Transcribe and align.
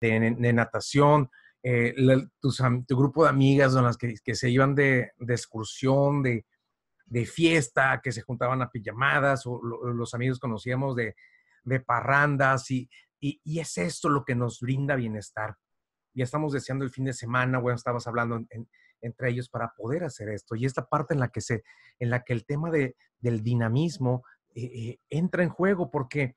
de, 0.00 0.52
natación, 0.52 1.30
eh, 1.62 1.94
tu, 2.40 2.96
grupo 2.96 3.24
de 3.24 3.30
amigas 3.30 3.74
con 3.74 3.84
las 3.84 3.96
que, 3.96 4.34
se 4.34 4.50
iban 4.50 4.74
de, 4.74 5.12
excursión, 5.28 6.22
de, 6.22 6.44
fiesta, 7.26 8.00
que 8.02 8.12
se 8.12 8.22
juntaban 8.22 8.62
a 8.62 8.70
pijamadas, 8.70 9.46
o 9.46 9.60
los 9.62 10.14
amigos 10.14 10.38
conocíamos 10.38 10.96
de, 10.96 11.14
parrandas, 11.84 12.70
y, 12.70 12.88
y, 13.20 13.58
es 13.58 13.78
esto 13.78 14.08
lo 14.08 14.24
que 14.24 14.34
nos 14.34 14.60
brinda 14.60 14.96
bienestar. 14.96 15.56
Ya 16.14 16.24
estamos 16.24 16.52
deseando 16.52 16.84
el 16.84 16.90
fin 16.90 17.04
de 17.04 17.12
semana, 17.12 17.58
bueno, 17.58 17.76
estabas 17.76 18.06
hablando 18.06 18.40
entre 19.00 19.30
ellos 19.30 19.48
para 19.48 19.72
poder 19.76 20.04
hacer 20.04 20.28
esto. 20.28 20.54
Y 20.56 20.64
esta 20.64 20.86
parte 20.86 21.14
en 21.14 21.20
la 21.20 21.28
que, 21.28 21.40
se, 21.40 21.62
en 21.98 22.10
la 22.10 22.22
que 22.22 22.32
el 22.32 22.44
tema 22.46 22.70
de, 22.70 22.96
del 23.20 23.42
dinamismo 23.42 24.24
eh, 24.54 24.64
eh, 24.64 25.00
entra 25.10 25.42
en 25.42 25.50
juego, 25.50 25.90
porque 25.90 26.34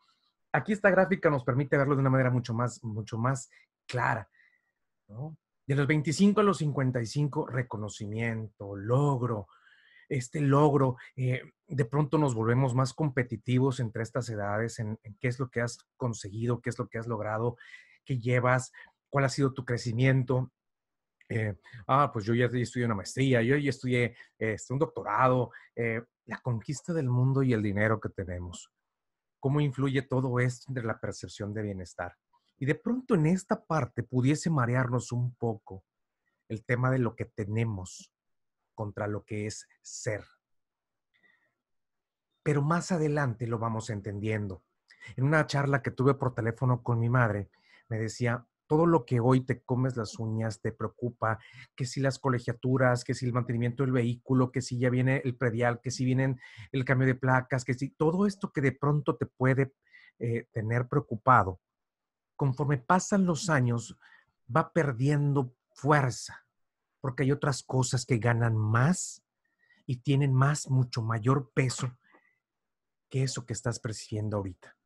aquí 0.52 0.73
esta 0.73 0.89
gráfica 0.89 1.29
nos 1.29 1.43
permite 1.43 1.77
verlo 1.77 1.95
de 1.95 2.02
una 2.02 2.09
manera 2.09 2.29
mucho 2.29 2.54
más, 2.54 2.84
mucho 2.84 3.18
más 3.18 3.49
clara. 3.88 4.29
De 5.66 5.76
los 5.76 5.88
25 5.88 6.41
a 6.41 6.44
los 6.44 6.57
55, 6.59 7.48
reconocimiento, 7.48 8.76
logro, 8.76 9.48
este 10.09 10.41
logro, 10.41 10.98
eh, 11.16 11.41
de 11.67 11.85
pronto 11.85 12.17
nos 12.17 12.34
volvemos 12.34 12.73
más 12.73 12.93
competitivos 12.93 13.80
entre 13.80 14.04
estas 14.04 14.27
edades 14.30 14.80
en, 14.80 14.99
qué 15.20 15.27
es 15.27 15.40
lo 15.40 15.49
que 15.49 15.62
has 15.62 15.77
conseguido, 15.95 16.62
qué 16.62 16.71
es 16.71 16.79
lo 16.79 16.88
que 16.88 16.98
has 16.98 17.07
logrado, 17.07 17.57
qué 18.04 18.18
llevas, 18.18 18.71
cuál 19.09 19.26
ha 19.26 19.29
sido 19.29 19.54
tu 19.54 19.66
crecimiento. 19.66 20.52
Eh, 21.29 21.55
ah, 21.88 22.09
pues 22.12 22.26
yo 22.26 22.34
ya 22.34 22.45
estudié 22.45 22.88
una 22.88 22.95
maestría, 22.95 23.43
yo 23.43 23.55
ya 23.55 23.70
estudié 23.70 24.16
este, 24.40 24.73
un 24.73 24.79
doctorado, 24.79 25.52
eh, 25.76 26.02
la 26.26 26.40
conquista 26.41 26.91
del 26.91 27.07
mundo 27.07 27.43
y 27.43 27.54
el 27.54 27.62
dinero 27.62 27.99
que 27.99 28.09
tenemos. 28.09 28.71
¿Cómo 29.39 29.61
influye 29.61 30.02
todo 30.02 30.39
esto 30.39 30.66
entre 30.70 30.84
la 30.84 30.99
percepción 30.99 31.53
de 31.53 31.61
bienestar? 31.61 32.16
Y 32.57 32.66
de 32.66 32.75
pronto 32.75 33.16
en 33.16 33.25
esta 33.25 33.63
parte 33.65 34.03
pudiese 34.03 34.49
marearnos 34.49 35.12
un 35.12 35.34
poco 35.35 35.85
el 36.49 36.65
tema 36.65 36.91
de 36.91 36.99
lo 36.99 37.15
que 37.15 37.25
tenemos, 37.25 38.12
contra 38.73 39.07
lo 39.07 39.23
que 39.23 39.46
es 39.46 39.68
ser. 39.81 40.26
Pero 42.43 42.62
más 42.62 42.91
adelante 42.91 43.48
lo 43.48 43.59
vamos 43.59 43.90
entendiendo. 43.90 44.63
En 45.15 45.23
una 45.23 45.46
charla 45.48 45.81
que 45.81 45.91
tuve 45.91 46.15
por 46.15 46.34
teléfono 46.34 46.84
con 46.84 46.99
mi 46.99 47.09
madre, 47.09 47.49
me 47.87 47.98
decía, 47.98 48.46
todo 48.70 48.85
lo 48.85 49.03
que 49.03 49.20
hoy 49.20 49.41
te 49.41 49.63
comes 49.63 49.98
las 49.98 50.20
uñas 50.20 50.62
te 50.62 50.71
preocupa, 50.71 51.39
que 51.75 51.87
si 51.87 51.99
las 52.01 52.20
colegiaturas, 52.20 53.03
que 53.03 53.15
si 53.15 53.25
el 53.25 53.34
mantenimiento 53.34 53.81
del 53.81 53.91
vehículo, 53.91 54.51
que 54.51 54.62
si 54.62 54.77
ya 54.77 54.91
viene 54.91 55.23
el 55.25 55.35
predial, 55.35 55.81
que 55.81 55.89
si 55.89 56.05
viene 56.05 56.37
el 56.71 56.85
cambio 56.85 57.07
de 57.07 57.15
placas, 57.15 57.65
que 57.65 57.73
si 57.73 57.90
todo 57.90 58.27
esto 58.27 58.53
que 58.53 58.62
de 58.62 58.71
pronto 58.71 59.17
te 59.17 59.25
puede 59.25 59.73
eh, 60.20 60.47
tener 60.51 60.87
preocupado, 60.87 61.59
conforme 62.35 62.77
pasan 62.77 63.25
los 63.25 63.49
años, 63.49 63.97
va 64.56 64.72
perdiendo 64.72 65.56
fuerza 65.73 66.45
porque 67.01 67.23
hay 67.23 67.31
otras 67.31 67.63
cosas 67.63 68.06
que 68.06 68.19
ganan 68.19 68.56
más 68.56 69.23
y 69.88 69.97
tienen 69.97 70.31
más, 70.31 70.69
mucho 70.69 71.01
mayor 71.01 71.51
peso 71.56 71.97
que 73.09 73.23
eso 73.23 73.47
que 73.47 73.53
estás 73.53 73.79
percibiendo 73.79 74.38
ahorita, 74.38 74.78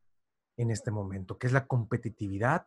en 0.56 0.70
este 0.70 0.90
momento, 0.90 1.36
que 1.36 1.48
es 1.48 1.52
la 1.52 1.66
competitividad, 1.66 2.66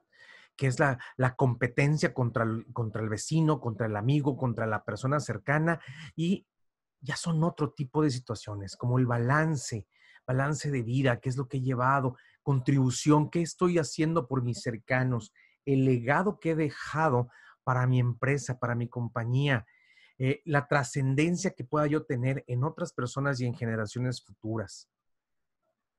que 0.57 0.67
es 0.67 0.79
la, 0.79 0.97
competencia 1.37 2.13
contra 2.13 2.43
el, 2.43 2.65
contra 2.73 3.01
el 3.01 3.09
vecino, 3.09 3.61
contra 3.61 3.85
el 3.85 3.95
amigo, 3.95 4.35
contra 4.35 4.65
la 4.65 4.83
persona 4.83 5.19
cercana, 5.19 5.79
y 6.15 6.47
ya 6.99 7.15
son 7.15 7.43
otro 7.43 7.71
tipo 7.71 8.01
de 8.01 8.09
situaciones, 8.09 8.75
como 8.75 8.97
el 8.97 9.05
balance, 9.05 9.87
balance 10.25 10.71
de 10.71 10.81
vida, 10.81 11.19
qué 11.19 11.29
es 11.29 11.37
lo 11.37 11.47
que 11.47 11.57
he 11.57 11.61
llevado, 11.61 12.17
contribución, 12.41 13.29
qué 13.29 13.41
estoy 13.41 13.77
haciendo 13.77 14.27
por 14.27 14.43
mis 14.43 14.61
cercanos, 14.61 15.31
el 15.65 15.85
legado 15.85 16.39
que 16.39 16.51
he 16.51 16.55
dejado 16.55 17.29
para 17.63 17.85
mi 17.87 17.99
empresa, 17.99 18.59
para 18.59 18.75
mi 18.75 18.87
compañía, 18.87 19.65
eh, 20.17 20.41
la 20.45 20.67
trascendencia 20.67 21.51
que 21.51 21.63
pueda 21.63 21.85
yo 21.85 22.05
tener 22.05 22.43
en 22.47 22.63
otras 22.63 22.91
personas 22.91 23.39
y 23.39 23.45
en 23.45 23.53
generaciones 23.53 24.23
futuras, 24.23 24.89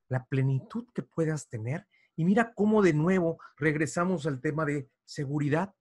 la 0.08 0.24
plenitud 0.24 0.86
que 0.94 1.02
puedas 1.02 1.48
tener. 1.48 1.86
Y 2.18 2.24
mira 2.24 2.52
cómo 2.52 2.82
de 2.82 2.92
nuevo 2.92 3.38
regresamos 3.56 4.26
al 4.26 4.40
tema 4.40 4.64
de 4.64 4.90
seguridad. 5.04 5.72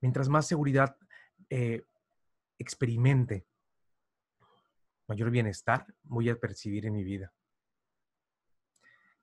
Mientras 0.00 0.28
más 0.28 0.46
seguridad 0.46 0.96
eh, 1.50 1.82
experimente, 2.56 3.48
mayor 5.08 5.30
bienestar 5.30 5.92
voy 6.04 6.30
a 6.30 6.38
percibir 6.38 6.86
en 6.86 6.92
mi 6.92 7.02
vida. 7.02 7.32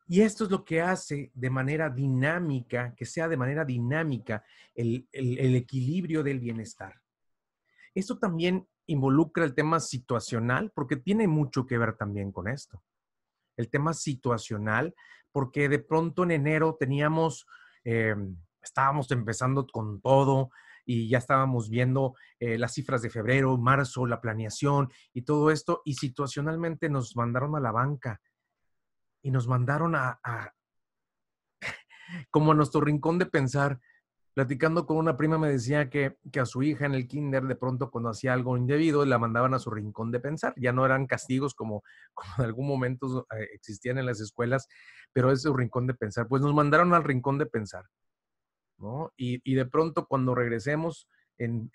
Y 0.06 0.20
esto 0.20 0.44
es 0.44 0.52
lo 0.52 0.66
que 0.66 0.82
hace 0.82 1.32
de 1.34 1.50
manera 1.50 1.90
dinámica, 1.90 2.94
que 2.94 3.06
sea 3.06 3.30
de 3.30 3.38
manera 3.38 3.64
dinámica 3.64 4.44
el, 4.76 5.08
equilibrio 5.14 6.24
del 6.24 6.42
bienestar. 6.42 7.02
Esto 7.96 8.20
también 8.20 8.68
involucra 8.88 9.46
el 9.46 9.56
tema 9.56 9.80
situacional, 9.80 10.72
porque 10.76 10.98
tiene 10.98 11.26
mucho 11.26 11.66
que 11.66 11.78
ver 11.78 11.96
también 11.96 12.34
con 12.34 12.50
esto. 12.50 12.84
El 13.62 13.70
tema 13.70 13.94
situacional, 13.94 14.96
porque 15.32 15.70
de 15.70 15.80
pronto 15.80 16.24
en 16.24 16.32
enero 16.32 16.76
teníamos, 16.80 17.46
eh, 17.84 18.16
estábamos 18.62 19.12
empezando 19.12 19.68
con 19.68 20.02
todo 20.02 20.50
y 20.84 21.08
ya 21.08 21.20
estábamos 21.20 21.70
viendo 21.70 22.16
eh, 22.40 22.58
las 22.58 22.74
cifras 22.74 23.04
de 23.04 23.12
febrero, 23.12 23.56
marzo, 23.58 24.08
la 24.08 24.20
planeación 24.20 24.92
y 25.14 25.22
todo 25.22 25.52
esto, 25.52 25.84
y 25.86 25.94
situacionalmente 25.94 26.90
nos 26.90 27.16
mandaron 27.16 27.56
a 27.56 27.60
la 27.60 27.72
banca 27.72 28.20
y 29.22 29.30
nos 29.30 29.48
mandaron 29.48 29.96
a, 29.96 30.20
como 32.32 32.52
a 32.52 32.56
nuestro 32.56 32.82
rincón 32.82 33.20
de 33.20 33.28
pensar. 33.28 33.80
Platicando 34.34 34.86
con 34.86 34.98
una 34.98 35.18
prima 35.18 35.38
me 35.38 35.50
decía 35.50 35.90
que, 35.90 36.18
a 36.40 36.46
su 36.46 36.64
hija 36.64 36.86
en 36.86 36.94
el 36.94 37.08
kinder 37.08 37.44
de 37.44 37.56
pronto 37.56 37.92
cuando 37.92 38.10
hacía 38.10 38.34
algo 38.34 38.56
indebido 38.56 39.06
la 39.06 39.20
mandaban 39.20 39.54
a 39.54 39.60
su 39.60 39.70
rincón 39.70 40.12
de 40.12 40.22
pensar. 40.22 40.54
Ya 40.56 40.72
no 40.72 40.86
eran 40.86 41.06
castigos 41.06 41.54
como, 41.54 41.84
en 42.38 42.46
algún 42.46 42.68
momento 42.68 43.28
eh, 43.38 43.50
existían 43.54 43.98
en 43.98 44.06
las 44.06 44.22
escuelas, 44.22 44.68
pero 45.12 45.32
es 45.32 45.42
su 45.42 45.54
rincón 45.54 45.88
de 45.88 45.94
pensar. 45.94 46.28
Pues 46.28 46.42
nos 46.42 46.54
mandaron 46.54 46.94
al 46.94 47.04
rincón 47.04 47.38
de 47.38 47.46
pensar. 47.46 47.86
¿no? 48.78 49.12
Y, 49.18 49.54
de 49.54 49.66
pronto 49.66 50.08
cuando 50.08 50.34
regresemos 50.34 51.08
en, 51.38 51.70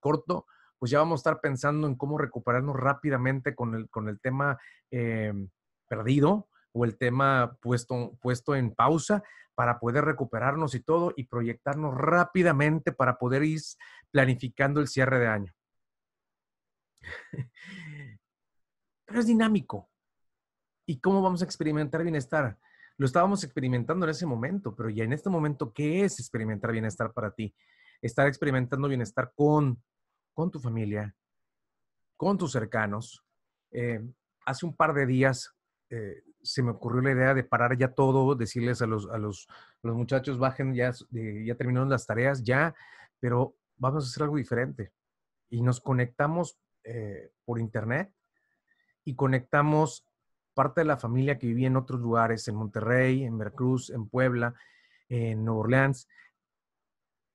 corto, 0.00 0.46
pues 0.78 0.90
ya 0.90 0.98
vamos 0.98 1.18
a 1.18 1.22
estar 1.22 1.40
pensando 1.40 1.86
en 1.86 1.96
cómo 1.96 2.18
recuperarnos 2.18 2.76
rápidamente 2.76 3.54
con 3.54 3.74
el, 3.74 3.90
con 3.90 4.08
el 4.08 4.20
tema 4.20 4.58
eh, 4.90 5.32
perdido, 5.88 6.48
o 6.76 6.84
el 6.84 6.98
tema 6.98 7.56
puesto, 7.60 8.18
puesto 8.20 8.54
en 8.54 8.74
pausa 8.74 9.22
para 9.56 9.80
poder 9.80 10.04
recuperarnos 10.04 10.74
y 10.74 10.80
todo 10.80 11.14
y 11.16 11.24
proyectarnos 11.24 11.94
rápidamente 11.96 12.92
para 12.92 13.18
poder 13.18 13.42
ir 13.42 13.60
planificando 14.10 14.80
el 14.80 14.86
cierre 14.86 15.18
de 15.18 15.26
año. 15.26 15.52
Pero 19.06 19.20
es 19.20 19.26
dinámico. 19.26 19.90
¿Y 20.86 21.00
cómo 21.00 21.22
vamos 21.22 21.40
a 21.40 21.46
experimentar 21.46 22.02
bienestar? 22.02 22.58
Lo 22.98 23.06
estábamos 23.06 23.42
experimentando 23.44 24.04
en 24.06 24.10
ese 24.10 24.26
momento, 24.26 24.74
pero 24.74 24.88
ya 24.88 25.04
en 25.04 25.12
este 25.12 25.28
momento, 25.28 25.72
¿qué 25.72 26.04
es 26.04 26.18
experimentar 26.18 26.72
bienestar 26.72 27.12
para 27.12 27.30
ti? 27.30 27.54
Estar 28.00 28.26
experimentando 28.26 28.88
bienestar 28.88 29.32
con, 29.34 29.82
con 30.32 30.50
tu 30.50 30.60
familia, 30.60 31.14
con 32.16 32.38
tus 32.38 32.52
cercanos. 32.52 33.22
Eh, 33.70 34.00
hace 34.46 34.64
un 34.64 34.74
par 34.74 34.94
de 34.94 35.06
días 35.06 35.55
eh, 35.90 36.22
se 36.42 36.62
me 36.62 36.72
ocurrió 36.72 37.02
la 37.02 37.12
idea 37.12 37.34
de 37.34 37.44
parar 37.44 37.76
ya 37.76 37.88
todo, 37.88 38.34
decirles 38.34 38.82
a 38.82 38.86
los, 38.86 39.08
a 39.10 39.18
los, 39.18 39.48
muchachos, 39.82 40.38
bajen, 40.38 40.74
ya, 40.74 40.92
ya 41.10 41.54
terminaron 41.54 41.88
las 41.88 42.06
tareas, 42.06 42.42
ya, 42.42 42.74
pero 43.20 43.56
vamos 43.76 44.04
a 44.04 44.08
hacer 44.08 44.24
algo 44.24 44.36
diferente. 44.36 44.92
Y 45.48 45.62
nos 45.62 45.80
conectamos 45.80 46.58
eh, 46.84 47.30
por 47.44 47.58
internet 47.58 48.12
y 49.04 49.14
conectamos 49.14 50.04
parte 50.54 50.80
de 50.80 50.86
la 50.86 50.96
familia 50.96 51.38
que 51.38 51.46
vivía 51.46 51.66
en 51.68 51.76
otros 51.76 52.00
lugares, 52.00 52.48
en 52.48 52.56
Monterrey, 52.56 53.24
en 53.24 53.38
Veracruz, 53.38 53.90
en 53.90 54.08
Puebla, 54.08 54.54
en 55.08 55.44
Nueva 55.44 55.60
Orleans. 55.60 56.08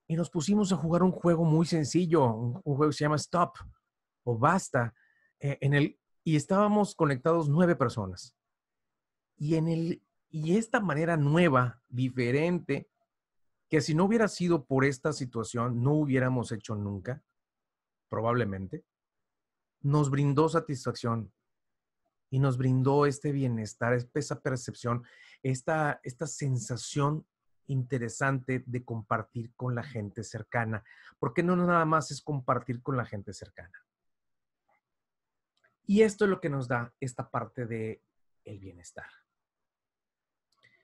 Y 0.08 0.16
nos 0.16 0.30
pusimos 0.30 0.74
a 0.74 0.78
jugar 0.78 1.04
un 1.04 1.12
juego 1.12 1.46
muy 1.46 1.66
sencillo, 1.66 2.34
un, 2.34 2.54
juego 2.62 2.88
que 2.88 2.94
se 2.94 3.06
llama 3.06 3.16
Stop 3.16 3.58
o 4.24 4.38
Basta, 4.38 4.94
eh, 5.40 5.58
en 5.62 5.74
el, 5.74 6.00
y 6.24 6.36
estábamos 6.36 6.96
conectados 6.96 7.48
nueve 7.48 7.76
personas. 7.76 8.36
Y, 9.42 9.56
en 9.56 9.68
el, 9.68 10.04
y 10.30 10.56
esta 10.56 10.80
manera 10.80 11.18
nueva, 11.18 11.82
diferente, 11.90 12.92
que 13.72 13.82
si 13.82 13.96
no 13.96 14.06
hubiera 14.06 14.28
sido 14.28 14.66
por 14.66 14.86
esta 14.86 15.14
situación, 15.14 15.82
no 15.82 15.94
hubiéramos 15.94 16.52
hecho 16.52 16.76
nunca, 16.76 17.24
probablemente, 18.08 18.86
nos 19.82 20.12
brindó 20.12 20.48
satisfacción 20.48 21.34
y 22.30 22.38
nos 22.38 22.56
brindó 22.56 23.08
este 23.08 23.32
bienestar, 23.32 23.98
esa 24.14 24.42
percepción, 24.42 25.04
esta, 25.42 26.00
esta 26.04 26.28
sensación 26.28 27.26
interesante 27.66 28.64
de 28.68 28.86
compartir 28.86 29.56
con 29.56 29.74
la 29.74 29.82
gente 29.82 30.24
cercana, 30.24 30.84
porque 31.18 31.42
no 31.42 31.56
nada 31.56 31.86
más 31.86 32.12
es 32.12 32.22
compartir 32.22 32.84
con 32.84 32.96
la 32.96 33.06
gente 33.06 33.34
cercana. 33.34 33.84
Y 35.88 36.04
esto 36.04 36.26
es 36.26 36.30
lo 36.30 36.40
que 36.40 36.50
nos 36.50 36.68
da 36.68 36.94
esta 37.00 37.32
parte 37.32 37.66
de 37.66 38.04
el 38.46 38.60
bienestar 38.60 39.21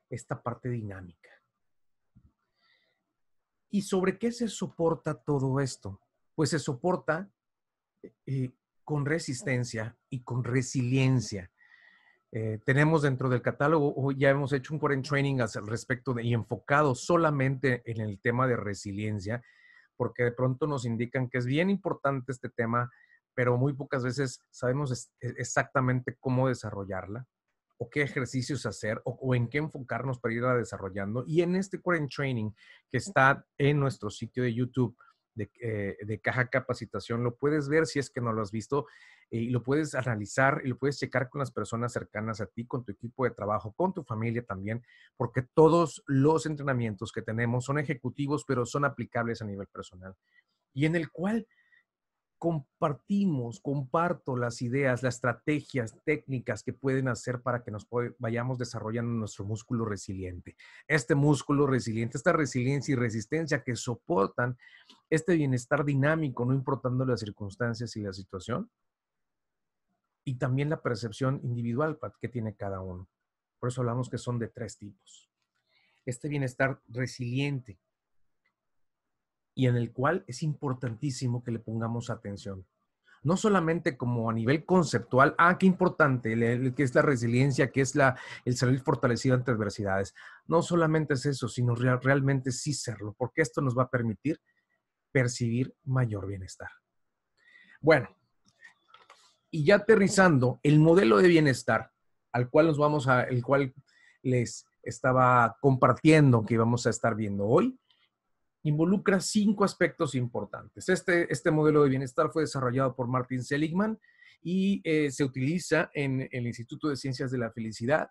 esta 0.09 0.41
parte 0.41 0.69
dinámica. 0.69 1.29
¿Y 3.69 3.81
sobre 3.81 4.17
qué 4.17 4.31
se 4.31 4.47
soporta 4.47 5.13
todo 5.13 5.59
esto? 5.59 6.01
Pues 6.35 6.49
se 6.51 6.59
soporta 6.59 7.29
eh, 8.25 8.51
con 8.83 9.05
resistencia 9.05 9.97
y 10.09 10.23
con 10.23 10.43
resiliencia. 10.43 11.51
Eh, 12.31 12.59
tenemos 12.65 13.01
dentro 13.01 13.29
del 13.29 13.41
catálogo, 13.41 14.11
ya 14.11 14.29
hemos 14.29 14.53
hecho 14.53 14.73
un 14.73 14.79
core 14.79 14.97
training 15.01 15.39
al 15.41 15.67
respecto 15.67 16.13
de, 16.13 16.23
y 16.23 16.33
enfocado 16.33 16.95
solamente 16.95 17.81
en 17.85 18.01
el 18.01 18.19
tema 18.19 18.47
de 18.47 18.55
resiliencia, 18.55 19.41
porque 19.95 20.23
de 20.23 20.31
pronto 20.31 20.67
nos 20.67 20.85
indican 20.85 21.29
que 21.29 21.37
es 21.37 21.45
bien 21.45 21.69
importante 21.69 22.31
este 22.31 22.49
tema, 22.49 22.91
pero 23.33 23.57
muy 23.57 23.73
pocas 23.73 24.03
veces 24.03 24.41
sabemos 24.49 25.11
exactamente 25.19 26.15
cómo 26.19 26.47
desarrollarla 26.47 27.25
o 27.77 27.89
qué 27.89 28.01
ejercicios 28.01 28.65
hacer 28.65 29.01
o, 29.05 29.35
en 29.35 29.47
qué 29.49 29.59
enfocarnos 29.59 30.19
para 30.19 30.33
irla 30.33 30.55
desarrollando. 30.55 31.23
Y 31.27 31.41
en 31.41 31.55
este 31.55 31.81
core 31.81 32.07
training 32.07 32.51
que 32.89 32.97
está 32.97 33.45
en 33.57 33.79
nuestro 33.79 34.09
sitio 34.09 34.43
de 34.43 34.53
YouTube, 34.53 34.97
eh, 35.59 35.97
de, 36.01 36.19
Caja 36.19 36.47
Capacitación. 36.47 37.23
Lo 37.23 37.35
puedes 37.35 37.69
ver 37.69 37.85
si 37.85 37.99
es 37.99 38.09
que 38.09 38.21
no 38.21 38.33
lo 38.33 38.41
has 38.41 38.51
visto 38.51 38.87
eh, 39.29 39.37
y 39.37 39.49
lo 39.49 39.61
puedes 39.61 39.93
analizar 39.93 40.61
y 40.63 40.69
lo 40.69 40.77
puedes 40.77 40.97
checar 40.97 41.29
con 41.29 41.39
las 41.39 41.51
personas 41.51 41.93
cercanas 41.93 42.41
a 42.41 42.47
ti, 42.47 42.65
con 42.65 42.83
tu 42.83 42.91
equipo 42.91 43.23
de 43.23 43.31
trabajo, 43.31 43.71
con 43.73 43.93
tu 43.93 44.03
familia 44.03 44.43
también, 44.43 44.83
porque 45.15 45.43
todos 45.43 46.03
los 46.07 46.47
entrenamientos 46.47 47.11
que 47.11 47.21
tenemos 47.21 47.65
son 47.65 47.77
ejecutivos, 47.77 48.45
pero 48.47 48.65
son 48.65 48.83
aplicables 48.83 49.41
a 49.41 49.45
nivel 49.45 49.67
personal. 49.67 50.15
Y 50.73 50.85
en 50.85 50.95
el 50.95 51.11
cual 51.11 51.47
compartimos, 52.37 53.59
comparto 53.59 54.37
las 54.37 54.61
ideas, 54.61 55.03
las 55.03 55.15
estrategias, 55.15 55.97
técnicas 56.03 56.63
que 56.63 56.73
pueden 56.73 57.07
hacer 57.07 57.41
para 57.41 57.63
que 57.63 57.71
nos 57.71 57.87
vayamos 58.19 58.57
desarrollando 58.57 59.11
nuestro 59.11 59.45
músculo 59.45 59.85
resiliente. 59.85 60.55
Este 60.87 61.15
músculo 61.15 61.65
resiliente, 61.67 62.17
esta 62.17 62.33
resiliencia 62.33 62.93
y 62.93 62.95
resistencia 62.95 63.63
que 63.63 63.75
soportan 63.75 64.57
este 65.09 65.35
bienestar 65.35 65.83
dinámico, 65.83 66.45
no 66.45 66.53
importando 66.53 67.05
las 67.05 67.19
circunstancias 67.19 67.95
y 67.95 68.01
la 68.01 68.13
situación. 68.13 68.69
Y 70.23 70.35
también 70.35 70.69
la 70.69 70.81
percepción 70.81 71.39
individual 71.43 71.97
que 72.19 72.27
tiene 72.27 72.55
cada 72.55 72.81
uno. 72.81 73.07
Por 73.59 73.69
eso 73.69 73.81
hablamos 73.81 74.09
que 74.09 74.17
son 74.17 74.37
de 74.39 74.49
tres 74.49 74.77
tipos. 74.77 75.31
Este 76.05 76.27
bienestar 76.27 76.81
resiliente, 76.87 77.79
y 79.57 79.65
en 79.65 79.75
el 79.75 79.91
cual 79.91 80.23
es 80.27 80.43
importantísimo 80.43 81.43
que 81.43 81.49
le 81.49 81.57
pongamos 81.57 82.11
atención. 82.11 82.63
No 83.23 83.35
solamente 83.37 83.97
como 83.97 84.29
a 84.29 84.33
nivel 84.33 84.63
conceptual, 84.65 85.33
ah, 85.39 85.57
qué 85.57 85.65
importante, 85.65 86.35
que 86.75 86.83
es 86.83 86.93
la 86.93 87.01
resiliencia, 87.01 87.71
que 87.71 87.81
es 87.81 87.95
la, 87.95 88.15
el 88.45 88.55
salir 88.55 88.81
fortalecido 88.81 89.33
ante 89.33 89.49
adversidades. 89.49 90.13
No 90.45 90.61
solamente 90.61 91.15
es 91.15 91.25
eso, 91.25 91.49
sino 91.49 91.73
realmente 91.73 92.51
sí 92.51 92.71
serlo, 92.71 93.15
porque 93.17 93.41
esto 93.41 93.59
nos 93.61 93.75
va 93.75 93.83
a 93.83 93.89
permitir 93.89 94.39
percibir 95.11 95.73
mayor 95.85 96.27
bienestar. 96.27 96.69
Bueno, 97.81 98.15
y 99.49 99.65
ya 99.65 99.77
aterrizando, 99.77 100.59
el 100.61 100.77
modelo 100.77 101.17
de 101.17 101.29
bienestar 101.29 101.91
al 102.31 102.51
cual 102.51 102.67
nos 102.67 102.77
vamos 102.77 103.07
a, 103.07 103.23
el 103.23 103.43
cual 103.43 103.73
les 104.21 104.67
estaba 104.83 105.57
compartiendo 105.59 106.45
que 106.45 106.59
vamos 106.59 106.85
a 106.85 106.91
estar 106.91 107.15
viendo 107.15 107.47
hoy, 107.47 107.75
involucra 108.67 109.19
cinco 109.19 109.63
aspectos 109.63 110.13
importantes. 110.15 110.89
Este, 110.89 111.31
este 111.31 111.51
modelo 111.51 111.83
de 111.83 111.89
bienestar 111.89 112.29
fue 112.31 112.43
desarrollado 112.43 112.95
por 112.95 113.07
Martin 113.07 113.43
Seligman 113.43 113.97
y 114.41 114.81
eh, 114.83 115.09
se 115.09 115.23
utiliza 115.23 115.89
en, 115.93 116.27
el 116.31 116.47
Instituto 116.47 116.89
de 116.89 116.97
Ciencias 116.97 117.31
de 117.31 117.37
la 117.37 117.51
Felicidad 117.51 118.09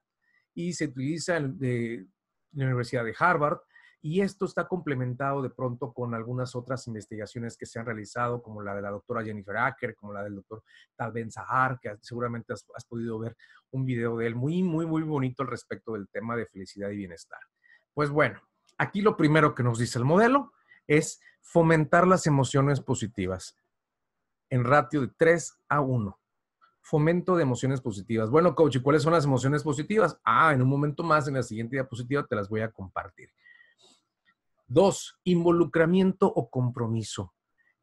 y 0.54 0.72
se 0.72 0.86
utiliza 0.86 1.36
en 1.36 2.08
la 2.52 2.64
Universidad 2.64 3.04
de 3.04 3.14
Harvard. 3.18 3.58
Y 4.00 4.20
esto 4.20 4.44
está 4.44 4.66
complementado 4.66 5.42
de 5.42 5.50
pronto 5.50 5.92
con 5.92 6.14
algunas 6.14 6.54
otras 6.54 6.86
investigaciones 6.86 7.56
que 7.56 7.66
se 7.66 7.78
han 7.78 7.86
realizado, 7.86 8.40
como 8.40 8.62
la 8.62 8.74
de 8.74 8.82
la 8.82 8.90
doctora 8.90 9.24
Jennifer 9.24 9.56
Acker, 9.56 9.94
como 9.96 10.12
la 10.12 10.22
del 10.22 10.36
doctor 10.36 10.62
Tal 10.94 11.12
Ben 11.12 11.30
Sahar, 11.30 11.78
que 11.80 11.92
seguramente 12.00 12.52
has, 12.52 12.64
has 12.74 12.84
podido 12.84 13.18
ver 13.18 13.36
un 13.72 13.84
video 13.84 14.16
de 14.16 14.28
él 14.28 14.36
muy, 14.36 14.62
muy, 14.62 14.86
muy 14.86 15.02
bonito 15.02 15.42
al 15.42 15.48
respecto 15.48 15.94
del 15.94 16.08
tema 16.08 16.36
de 16.36 16.46
felicidad 16.46 16.90
y 16.90 16.96
bienestar. 16.96 17.40
Pues 17.92 18.10
bueno, 18.10 18.40
Aquí 18.78 19.00
lo 19.00 19.17
primero 19.17 19.55
que 19.55 19.62
nos 19.62 19.78
dice 19.78 19.99
el 19.99 20.05
modelo 20.05 20.52
es 20.87 21.20
fomentar 21.40 22.06
las 22.06 22.26
emociones 22.26 22.81
positivas 22.81 23.56
en 24.50 24.64
ratio 24.64 25.00
de 25.00 25.08
3 25.17 25.58
a 25.69 25.81
1. 25.81 26.19
Fomento 26.81 27.37
de 27.37 27.43
emociones 27.43 27.81
positivas. 27.81 28.31
Bueno, 28.31 28.55
coach, 28.55 28.76
¿y 28.76 28.81
cuáles 28.81 29.02
son 29.02 29.12
las 29.12 29.25
emociones 29.25 29.62
positivas? 29.62 30.20
Ah, 30.25 30.52
en 30.52 30.62
un 30.62 30.69
momento 30.69 31.02
más, 31.02 31.26
en 31.26 31.34
la 31.34 31.43
siguiente 31.43 31.76
diapositiva, 31.76 32.25
te 32.26 32.37
las 32.37 32.49
voy 32.49 32.61
a 32.61 32.70
compartir. 32.70 33.31
Dos, 34.69 35.19
involucramiento 35.25 36.26
o 36.26 36.49
compromiso. 36.49 37.34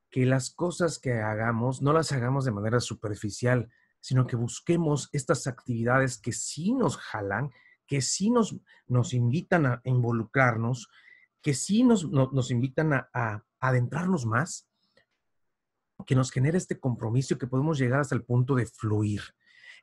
Que 0.09 0.25
las 0.25 0.51
cosas 0.51 0.99
que 0.99 1.13
hagamos 1.13 1.81
no 1.81 1.91
las 1.91 2.11
hagamos 2.11 2.45
de 2.45 2.51
manera 2.51 2.79
superficial, 2.79 3.69
sino 3.99 4.27
que 4.27 4.35
busquemos 4.35 5.09
estas 5.11 5.47
actividades 5.47 6.17
que 6.17 6.31
sí 6.31 6.73
nos 6.73 6.97
jalan, 6.97 7.51
que 7.93 8.01
sí 8.01 8.31
nos, 8.31 8.55
nos 8.87 9.13
invitan 9.13 9.67
a 9.67 9.81
involucrarnos, 9.83 10.89
que 11.43 11.53
sí 11.53 11.83
nos, 11.83 12.09
nos 12.09 12.49
invitan 12.49 12.91
a, 12.91 13.45
adentrarnos 13.59 14.25
más, 14.25 14.67
que 16.07 16.15
nos 16.15 16.31
genera 16.31 16.57
este 16.57 16.79
compromiso 16.79 17.37
que 17.37 17.45
podemos 17.45 17.77
llegar 17.77 17.99
hasta 17.99 18.15
el 18.15 18.23
punto 18.23 18.55
de 18.55 18.65
fluir. 18.65 19.21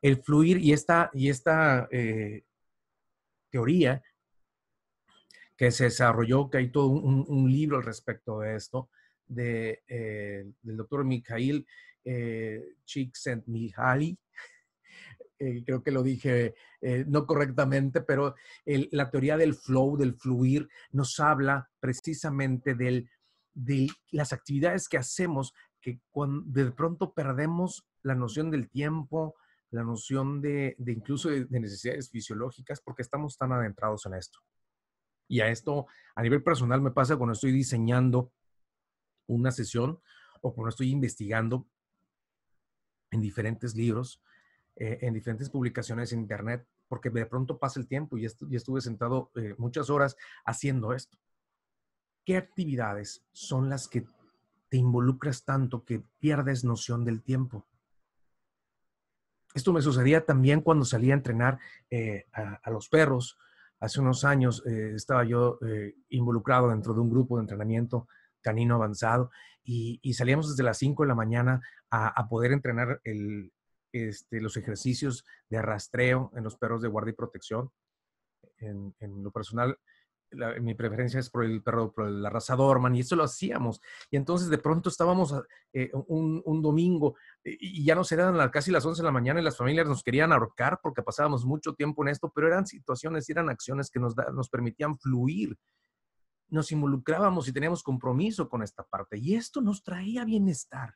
El 0.02 0.20
fluir 0.24 0.58
y 0.58 0.72
esta, 0.72 1.08
y 1.14 1.28
esta 1.28 1.86
eh, 1.92 2.42
teoría 3.48 4.02
que 5.56 5.70
se 5.70 5.84
desarrolló, 5.84 6.50
que 6.50 6.58
hay 6.58 6.72
todo 6.72 6.88
un, 6.88 7.48
libro 7.48 7.76
al 7.76 7.84
respecto 7.84 8.40
de 8.40 8.56
esto, 8.56 8.90
de, 9.28 9.84
eh, 9.86 10.50
del 10.62 10.76
doctor 10.76 11.04
Mikhail 11.04 11.64
eh, 12.04 12.74
Csikszentmihalyi, 12.84 14.18
eh, 15.40 15.64
creo 15.64 15.82
que 15.82 15.90
lo 15.90 16.02
dije 16.02 16.54
eh, 16.82 17.04
no 17.08 17.26
correctamente, 17.26 18.02
pero 18.02 18.34
la 18.66 19.10
teoría 19.10 19.38
del 19.38 19.54
flow, 19.54 19.96
del 19.96 20.14
fluir, 20.14 20.68
nos 20.92 21.18
habla 21.18 21.70
precisamente 21.80 22.74
del, 22.74 23.08
de 23.54 23.88
las 24.10 24.34
actividades 24.34 24.86
que 24.86 24.98
hacemos, 24.98 25.54
que 25.80 26.02
cuando 26.10 26.44
de 26.46 26.70
pronto 26.72 27.14
perdemos 27.14 27.86
la 28.02 28.14
noción 28.14 28.50
del 28.50 28.68
tiempo, 28.68 29.34
la 29.70 29.82
noción 29.82 30.42
de, 30.42 30.76
de 30.78 30.92
incluso 30.92 31.30
de, 31.30 31.46
necesidades 31.48 32.10
fisiológicas, 32.10 32.82
porque 32.82 33.00
estamos 33.00 33.38
tan 33.38 33.52
adentrados 33.52 34.04
en 34.04 34.14
esto. 34.14 34.40
Y 35.26 35.40
a 35.40 35.48
esto, 35.48 35.86
a 36.16 36.22
nivel 36.22 36.42
personal, 36.42 36.82
me 36.82 36.90
pasa 36.90 37.16
cuando 37.16 37.32
estoy 37.32 37.52
diseñando 37.52 38.30
una 39.26 39.52
sesión 39.52 40.00
o 40.42 40.54
cuando 40.54 40.68
estoy 40.68 40.90
investigando 40.90 41.66
en 43.10 43.22
diferentes 43.22 43.74
libros 43.74 44.22
eh, 44.82 44.96
en 45.02 45.12
diferentes 45.12 45.50
publicaciones 45.50 46.10
en 46.14 46.20
Internet, 46.20 46.66
porque 46.88 47.10
de 47.10 47.26
pronto 47.26 47.58
pasa 47.58 47.78
el 47.78 47.86
tiempo 47.86 48.16
y, 48.16 48.24
estuve 48.24 48.80
sentado 48.80 49.30
eh, 49.34 49.54
muchas 49.58 49.90
horas 49.90 50.16
haciendo 50.46 50.94
esto. 50.94 51.18
¿Qué 52.24 52.38
actividades 52.38 53.22
son 53.30 53.68
las 53.68 53.88
que 53.88 54.06
te 54.70 54.78
involucras 54.78 55.44
tanto 55.44 55.84
que 55.84 56.02
pierdes 56.18 56.64
noción 56.64 57.04
del 57.04 57.22
tiempo? 57.22 57.66
Esto 59.52 59.74
me 59.74 59.82
sucedía 59.82 60.24
también 60.24 60.62
cuando 60.62 60.86
salía 60.86 61.12
a 61.12 61.18
entrenar 61.18 61.58
eh, 61.90 62.24
a, 62.32 62.70
los 62.70 62.88
perros. 62.88 63.36
Hace 63.80 64.00
unos 64.00 64.24
años 64.24 64.64
estaba 64.64 65.24
yo 65.24 65.58
involucrado 66.08 66.70
dentro 66.70 66.94
de 66.94 67.00
un 67.00 67.10
grupo 67.10 67.36
de 67.36 67.42
entrenamiento 67.42 68.08
canino 68.40 68.76
avanzado 68.76 69.30
y, 69.62 70.00
salíamos 70.14 70.48
desde 70.48 70.62
las 70.62 70.78
5 70.78 71.02
de 71.02 71.08
la 71.08 71.14
mañana 71.14 71.60
a 71.90 72.28
poder 72.28 72.52
entrenar 72.52 73.00
el, 73.04 73.52
este, 73.92 74.40
los 74.40 74.56
ejercicios 74.56 75.24
de 75.48 75.58
arrastreo 75.58 76.30
en 76.36 76.44
los 76.44 76.56
perros 76.56 76.82
de 76.82 76.88
guardia 76.88 77.12
y 77.12 77.16
protección. 77.16 77.70
En, 78.58 78.94
lo 79.22 79.30
personal, 79.30 79.78
mi 80.60 80.74
preferencia 80.74 81.18
es 81.18 81.30
por 81.30 81.44
el 81.44 81.62
perro, 81.62 81.92
por 81.92 82.06
el 82.06 82.24
arrasador, 82.24 82.78
man, 82.78 82.94
y 82.94 83.00
eso 83.00 83.16
lo 83.16 83.24
hacíamos. 83.24 83.80
Y 84.10 84.16
entonces 84.16 84.48
de 84.48 84.58
pronto 84.58 84.90
estábamos 84.90 85.34
eh, 85.72 85.90
un, 85.92 86.62
domingo 86.62 87.16
y 87.42 87.84
ya 87.84 87.94
nos 87.94 88.12
eran 88.12 88.50
casi 88.50 88.70
las 88.70 88.84
11 88.84 89.00
de 89.00 89.06
la 89.06 89.12
mañana 89.12 89.40
y 89.40 89.44
las 89.44 89.56
familias 89.56 89.88
nos 89.88 90.02
querían 90.02 90.32
ahorcar 90.32 90.78
porque 90.82 91.02
pasábamos 91.02 91.44
mucho 91.46 91.74
tiempo 91.74 92.02
en 92.02 92.08
esto, 92.08 92.30
pero 92.34 92.48
eran 92.48 92.66
situaciones, 92.66 93.28
eran 93.30 93.48
acciones 93.48 93.90
que 93.90 93.98
nos, 93.98 94.14
nos 94.32 94.50
permitían 94.50 94.98
fluir. 94.98 95.56
Nos 96.48 96.70
involucrábamos 96.70 97.48
y 97.48 97.52
teníamos 97.52 97.82
compromiso 97.82 98.48
con 98.48 98.62
esta 98.62 98.84
parte 98.84 99.16
y 99.16 99.34
esto 99.34 99.60
nos 99.60 99.82
traía 99.82 100.24
bienestar 100.24 100.94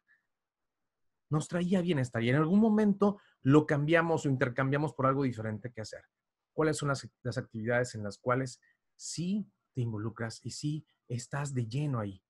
nos 1.34 1.48
traía 1.48 1.80
bienestar 1.82 2.22
y 2.22 2.30
en 2.30 2.36
algún 2.36 2.60
momento 2.60 3.20
lo 3.42 3.66
cambiamos 3.66 4.24
o 4.24 4.28
intercambiamos 4.28 4.94
por 4.94 5.06
algo 5.06 5.24
diferente 5.24 5.70
que 5.72 5.82
hacer. 5.82 6.04
¿Cuáles 6.52 6.76
son 6.76 6.88
las, 6.88 7.38
actividades 7.38 7.94
en 7.94 8.04
las 8.04 8.18
cuales 8.18 8.60
sí 8.96 9.46
te 9.74 9.82
involucras 9.82 10.40
y 10.44 10.50
sí 10.50 10.86
estás 11.08 11.52
de 11.52 11.66
lleno 11.66 11.98
ahí? 11.98 12.22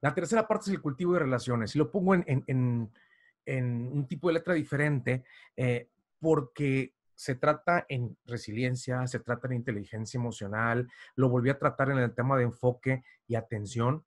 La 0.00 0.14
tercera 0.14 0.46
parte 0.46 0.70
es 0.70 0.76
el 0.76 0.82
cultivo 0.82 1.14
de 1.14 1.20
relaciones 1.20 1.74
y 1.74 1.78
lo 1.78 1.90
pongo 1.90 2.14
en, 2.14 2.92
un 3.46 4.06
tipo 4.06 4.28
de 4.28 4.34
letra 4.34 4.54
diferente 4.54 5.24
eh, 5.56 5.88
porque 6.20 6.94
se 7.14 7.34
trata 7.36 7.86
en 7.88 8.16
resiliencia, 8.26 9.06
se 9.06 9.20
trata 9.20 9.46
en 9.46 9.54
inteligencia 9.54 10.18
emocional, 10.18 10.88
lo 11.14 11.28
volví 11.28 11.48
a 11.48 11.58
tratar 11.58 11.90
en 11.90 11.98
el 11.98 12.14
tema 12.14 12.36
de 12.36 12.44
enfoque 12.44 13.02
y 13.26 13.36
atención, 13.36 14.04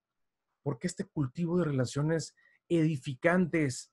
porque 0.61 0.87
este 0.87 1.05
cultivo 1.05 1.57
de 1.57 1.65
relaciones 1.65 2.35
edificantes, 2.69 3.91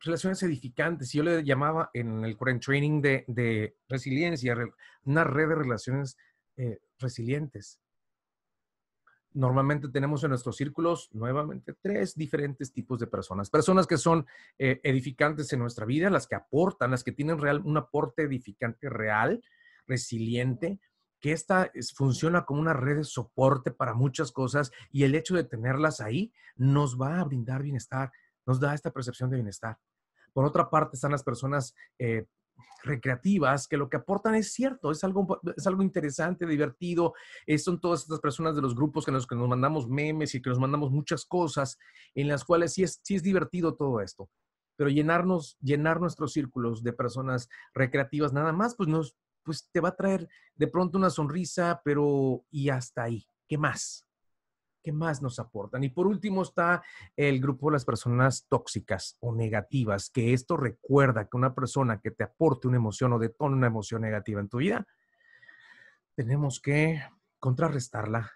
relaciones 0.00 0.42
edificantes, 0.42 1.12
yo 1.12 1.22
le 1.22 1.44
llamaba 1.44 1.90
en 1.94 2.24
el 2.24 2.36
current 2.36 2.62
training 2.62 3.00
de, 3.00 3.76
resiliencia, 3.88 4.56
una 5.04 5.24
red 5.24 5.48
de 5.48 5.54
relaciones 5.54 6.16
eh, 6.56 6.80
resilientes. 6.98 7.80
Normalmente 9.32 9.88
tenemos 9.88 10.24
en 10.24 10.30
nuestros 10.30 10.56
círculos 10.56 11.10
nuevamente 11.12 11.74
tres 11.82 12.14
diferentes 12.14 12.72
tipos 12.72 12.98
de 12.98 13.06
personas. 13.06 13.50
Personas 13.50 13.86
que 13.86 13.98
son 13.98 14.26
eh, 14.58 14.80
edificantes 14.82 15.52
en 15.52 15.58
nuestra 15.58 15.84
vida, 15.84 16.08
las 16.08 16.26
que 16.26 16.36
aportan, 16.36 16.90
las 16.90 17.04
que 17.04 17.12
tienen 17.12 17.38
real, 17.38 17.60
un 17.64 17.76
aporte 17.76 18.22
edificante 18.22 18.88
real, 18.88 19.42
resiliente, 19.86 20.80
que 21.20 21.32
esta 21.32 21.70
funciona 21.94 22.44
como 22.44 22.60
una 22.60 22.72
red 22.72 22.96
de 22.98 23.04
soporte 23.04 23.70
para 23.70 23.94
muchas 23.94 24.32
cosas 24.32 24.70
y 24.90 25.04
el 25.04 25.14
hecho 25.14 25.34
de 25.34 25.44
tenerlas 25.44 26.00
ahí 26.00 26.32
nos 26.56 27.00
va 27.00 27.20
a 27.20 27.24
brindar 27.24 27.62
bienestar, 27.62 28.12
nos 28.44 28.60
da 28.60 28.74
esta 28.74 28.92
percepción 28.92 29.30
de 29.30 29.36
bienestar. 29.36 29.78
Por 30.32 30.44
otra 30.44 30.68
parte 30.68 30.96
están 30.96 31.12
las 31.12 31.22
personas 31.22 31.74
eh, 31.98 32.26
recreativas 32.82 33.66
que 33.66 33.76
lo 33.76 33.88
que 33.88 33.96
aportan 33.96 34.34
es 34.34 34.52
cierto, 34.52 34.90
es 34.90 35.02
algo, 35.04 35.40
es 35.56 35.66
algo 35.66 35.82
interesante, 35.82 36.46
divertido. 36.46 37.14
Eh, 37.46 37.58
son 37.58 37.80
todas 37.80 38.02
estas 38.02 38.20
personas 38.20 38.54
de 38.54 38.62
los 38.62 38.74
grupos 38.74 39.04
que 39.04 39.12
nos, 39.12 39.26
que 39.26 39.34
nos 39.34 39.48
mandamos 39.48 39.88
memes 39.88 40.34
y 40.34 40.42
que 40.42 40.50
nos 40.50 40.58
mandamos 40.58 40.90
muchas 40.90 41.24
cosas 41.24 41.78
en 42.14 42.28
las 42.28 42.44
cuales 42.44 42.74
sí 42.74 42.82
es, 42.82 43.00
sí 43.02 43.16
es 43.16 43.22
divertido 43.22 43.74
todo 43.74 44.00
esto. 44.00 44.30
Pero 44.76 44.90
llenarnos, 44.90 45.56
llenar 45.60 46.00
nuestros 46.00 46.32
círculos 46.32 46.82
de 46.82 46.92
personas 46.92 47.48
recreativas 47.74 48.32
nada 48.32 48.52
más, 48.52 48.76
pues, 48.76 48.88
nos, 48.88 49.16
pues 49.46 49.70
te 49.72 49.80
va 49.80 49.90
a 49.90 49.96
traer 49.96 50.28
de 50.56 50.66
pronto 50.66 50.98
una 50.98 51.08
sonrisa, 51.08 51.80
pero 51.84 52.44
y 52.50 52.68
hasta 52.68 53.04
ahí. 53.04 53.26
¿Qué 53.48 53.56
más? 53.56 54.04
¿Qué 54.82 54.92
más 54.92 55.22
nos 55.22 55.38
aportan? 55.38 55.84
Y 55.84 55.88
por 55.88 56.06
último 56.06 56.42
está 56.42 56.82
el 57.16 57.40
grupo 57.40 57.68
de 57.68 57.74
las 57.74 57.84
personas 57.84 58.46
tóxicas 58.48 59.16
o 59.20 59.34
negativas, 59.34 60.10
que 60.10 60.32
esto 60.32 60.56
recuerda 60.56 61.28
que 61.28 61.36
una 61.36 61.54
persona 61.54 62.00
que 62.00 62.10
te 62.10 62.24
aporte 62.24 62.68
una 62.68 62.76
emoción 62.76 63.12
o 63.12 63.18
detone 63.18 63.56
una 63.56 63.68
emoción 63.68 64.02
negativa 64.02 64.40
en 64.40 64.48
tu 64.48 64.58
vida, 64.58 64.86
tenemos 66.16 66.60
que 66.60 67.02
contrarrestarla 67.38 68.30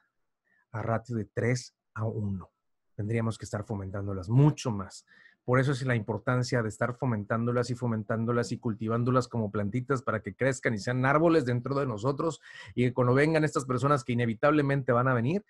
a 0.73 0.83
ratio 0.83 1.17
de 1.17 1.25
3 1.25 1.77
a 1.95 2.05
1. 2.05 2.51
Tendríamos 2.95 3.39
que 3.39 3.45
estar 3.45 3.65
fomentándolas 3.65 4.29
mucho 4.29 4.71
más. 4.71 5.07
Por 5.45 5.59
eso 5.59 5.73
es 5.73 5.83
la 5.83 5.97
importancia 5.97 6.63
de 6.63 6.69
estar 6.69 6.97
fomentándolas 6.97 7.71
y 7.71 7.75
fomentándolas 7.75 8.53
y 8.53 8.59
cultivándolas 8.59 9.27
como 9.27 9.51
plantitas 9.51 10.03
para 10.03 10.21
que 10.21 10.35
crezcan 10.35 10.75
y 10.75 10.79
sean 10.79 11.05
árboles 11.05 11.45
dentro 11.45 11.75
de 11.79 11.87
nosotros 11.87 12.41
y 12.75 12.85
que 12.85 12.93
cuando 12.93 13.15
vengan 13.15 13.45
estas 13.45 13.65
personas 13.65 14.05
que 14.05 14.13
inevitablemente 14.13 14.93
van 14.93 15.09
a 15.09 15.15
venir, 15.15 15.45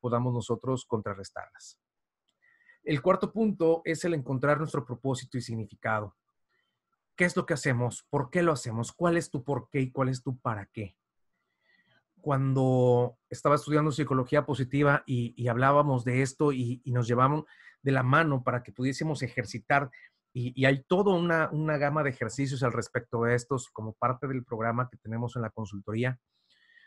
podamos 0.00 0.34
nosotros 0.34 0.84
contrarrestarlas. 0.84 1.78
El 2.84 3.00
cuarto 3.00 3.32
punto 3.32 3.82
es 3.84 4.04
el 4.04 4.14
encontrar 4.14 4.58
nuestro 4.58 4.84
propósito 4.84 5.38
y 5.38 5.42
significado. 5.42 6.16
¿Qué 7.16 7.24
es 7.24 7.36
lo 7.36 7.46
que 7.46 7.54
hacemos? 7.54 8.04
¿Por 8.10 8.30
qué 8.30 8.42
lo 8.42 8.52
hacemos? 8.52 8.92
¿Cuál 8.92 9.16
es 9.16 9.30
tu 9.30 9.44
por 9.44 9.68
qué 9.70 9.80
y 9.80 9.90
cuál 9.90 10.08
es 10.08 10.22
tu 10.22 10.38
para 10.38 10.66
qué? 10.66 10.97
Cuando 12.20 13.18
estaba 13.30 13.54
estudiando 13.54 13.92
psicología 13.92 14.44
positiva 14.44 15.02
y, 15.06 15.48
hablábamos 15.48 16.04
de 16.04 16.22
esto 16.22 16.52
y, 16.52 16.82
nos 16.86 17.06
llevaban 17.06 17.44
de 17.82 17.92
la 17.92 18.02
mano 18.02 18.42
para 18.42 18.62
que 18.62 18.72
pudiésemos 18.72 19.22
ejercitar, 19.22 19.90
y, 20.32 20.64
hay 20.64 20.82
toda 20.84 21.14
una, 21.14 21.48
una 21.52 21.78
gama 21.78 22.02
de 22.02 22.10
ejercicios 22.10 22.62
al 22.62 22.72
respecto 22.72 23.22
de 23.22 23.34
estos 23.34 23.68
como 23.70 23.94
parte 23.94 24.26
del 24.26 24.44
programa 24.44 24.88
que 24.90 24.98
tenemos 24.98 25.36
en 25.36 25.42
la 25.42 25.50
consultoría, 25.50 26.18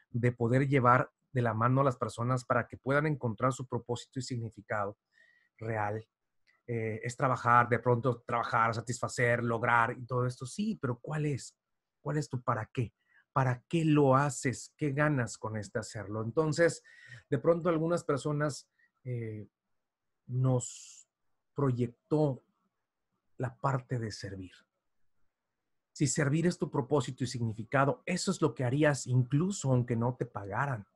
de 0.10 0.32
poder 0.32 0.68
llevar 0.68 1.10
de 1.32 1.42
la 1.42 1.54
mano 1.54 1.82
a 1.82 1.86
las 1.86 1.98
personas 1.98 2.46
para 2.46 2.68
que 2.68 2.78
puedan 2.78 3.08
encontrar 3.08 3.54
su 3.54 3.68
propósito 3.68 4.20
y 4.20 4.24
significado 4.24 4.98
real. 5.58 6.06
Eh, 6.68 7.02
es 7.04 7.16
trabajar, 7.18 7.68
de 7.70 7.80
pronto 7.80 8.22
trabajar, 8.26 8.74
satisfacer, 8.74 9.44
lograr 9.44 9.98
y 9.98 10.06
todo 10.06 10.26
esto. 10.26 10.46
Sí, 10.46 10.78
pero 10.82 11.00
¿cuál 11.02 11.26
es? 11.26 11.58
¿Cuál 12.02 12.18
es 12.18 12.30
tu 12.30 12.42
para 12.42 12.70
qué? 12.72 12.94
¿Para 13.34 13.64
qué 13.70 13.86
lo 13.86 14.16
haces? 14.16 14.74
¿Qué 14.78 14.92
ganas 14.92 15.38
con 15.38 15.58
este 15.58 15.80
hacerlo? 15.80 16.24
Entonces, 16.24 16.84
de 17.30 17.38
pronto 17.38 17.70
algunas 17.70 18.04
personas 18.04 18.70
eh, 19.04 19.48
nos 20.28 21.08
proyectó 21.54 22.44
la 23.38 23.56
parte 23.56 24.00
de 24.00 24.12
servir. 24.12 24.52
Si 25.94 26.08
servir 26.08 26.48
es 26.48 26.58
tu 26.58 26.70
propósito 26.72 27.24
y 27.24 27.28
significado, 27.28 28.02
eso 28.06 28.32
es 28.32 28.42
lo 28.42 28.56
que 28.56 28.64
harías 28.64 29.08
incluso 29.08 29.72
aunque 29.72 29.96
no 29.96 30.16
te 30.16 30.26
pagaran 30.26 30.88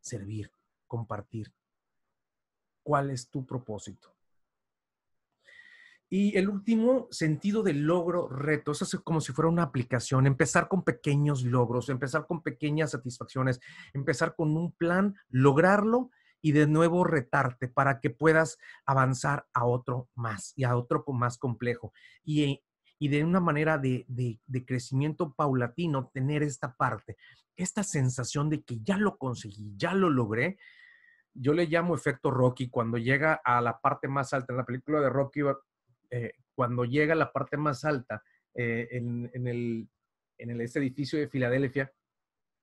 servir, 0.00 0.52
compartir. 0.86 1.52
¿Cuál 2.82 3.10
es 3.10 3.28
tu 3.28 3.44
propósito? 3.44 4.17
Y 6.10 6.36
el 6.38 6.48
último, 6.48 7.06
sentido 7.10 7.62
de 7.62 7.74
logro, 7.74 8.28
reto. 8.28 8.72
Eso 8.72 8.84
es 8.84 8.94
como 9.02 9.20
si 9.20 9.32
fuera 9.32 9.50
una 9.50 9.64
aplicación. 9.64 10.26
Empezar 10.26 10.68
con 10.68 10.82
pequeños 10.82 11.44
logros, 11.44 11.88
empezar 11.88 12.26
con 12.26 12.42
pequeñas 12.42 12.92
satisfacciones, 12.92 13.60
empezar 13.92 14.34
con 14.34 14.56
un 14.56 14.72
plan, 14.72 15.14
lograrlo 15.28 16.10
y 16.40 16.52
de 16.52 16.66
nuevo 16.66 17.04
retarte 17.04 17.68
para 17.68 18.00
que 18.00 18.10
puedas 18.10 18.58
avanzar 18.86 19.46
a 19.52 19.66
otro 19.66 20.08
más 20.14 20.52
y 20.56 20.64
a 20.64 20.76
otro 20.76 21.04
más 21.08 21.36
complejo. 21.36 21.92
Y, 22.24 22.62
y 22.98 23.08
de 23.08 23.24
una 23.24 23.40
manera 23.40 23.76
de, 23.76 24.06
de, 24.08 24.40
de 24.46 24.64
crecimiento 24.64 25.34
paulatino, 25.34 26.10
tener 26.12 26.42
esta 26.42 26.74
parte 26.74 27.16
esta 27.58 27.82
sensación 27.82 28.48
de 28.48 28.62
que 28.62 28.78
ya 28.82 28.96
lo 28.96 29.18
conseguí, 29.18 29.74
ya 29.76 29.92
lo 29.92 30.08
logré, 30.08 30.58
yo 31.34 31.52
le 31.52 31.66
llamo 31.66 31.94
efecto 31.94 32.30
Rocky, 32.30 32.70
cuando 32.70 32.98
llega 32.98 33.40
a 33.44 33.60
la 33.60 33.80
parte 33.80 34.08
más 34.08 34.32
alta, 34.32 34.52
en 34.52 34.58
la 34.58 34.64
película 34.64 35.00
de 35.00 35.10
Rocky, 35.10 35.40
eh, 36.10 36.32
cuando 36.54 36.84
llega 36.84 37.12
a 37.12 37.16
la 37.16 37.32
parte 37.32 37.56
más 37.56 37.84
alta 37.84 38.22
eh, 38.54 38.88
en, 38.90 39.30
el, 39.46 39.88
en 40.38 40.60
ese 40.60 40.78
edificio 40.78 41.18
de 41.18 41.28
Filadelfia, 41.28 41.92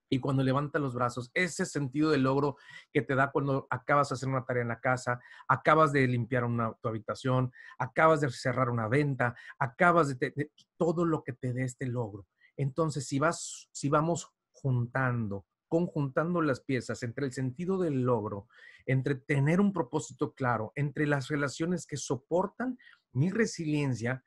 y 0.10 0.20
cuando 0.20 0.44
levanta 0.44 0.78
los 0.78 0.94
brazos, 0.94 1.32
ese 1.34 1.66
sentido 1.66 2.12
de 2.12 2.20
logro 2.20 2.58
que 2.94 3.02
te 3.02 3.16
da 3.16 3.32
cuando 3.32 3.68
acabas 3.70 4.10
de 4.10 4.14
hacer 4.14 4.30
una 4.30 4.46
tarea 4.46 4.62
en 4.62 4.68
la 4.68 4.80
casa, 4.80 5.20
acabas 5.48 5.92
de 5.92 6.08
limpiar 6.08 6.44
una, 6.44 6.74
tu 6.82 6.88
habitación, 6.88 7.52
acabas 7.80 8.22
de 8.22 8.30
cerrar 8.30 8.70
una 8.70 8.88
venta, 8.88 9.36
acabas 9.58 10.20
de, 10.20 10.32
de, 10.36 10.52
todo 10.78 11.06
lo 11.06 11.24
que 11.24 11.34
te 11.34 11.54
dé 11.54 11.64
este 11.64 11.88
logro. 11.88 12.28
Entonces, 12.56 13.08
si 13.08 13.18
vas, 13.18 13.68
si 13.72 13.90
vamos 13.90 14.32
juntando, 14.52 15.46
conjuntando 15.68 16.42
las 16.42 16.62
piezas 16.62 17.02
entre 17.04 17.26
el 17.26 17.34
sentido 17.34 17.78
del 17.80 18.04
logro, 18.04 18.48
entre 18.86 19.16
tener 19.16 19.60
un 19.60 19.74
propósito 19.74 20.34
claro, 20.34 20.72
entre 20.76 21.08
las 21.08 21.28
relaciones 21.28 21.88
que 21.88 21.98
soportan 21.98 22.78
mi 23.16 23.30
resiliencia, 23.30 24.24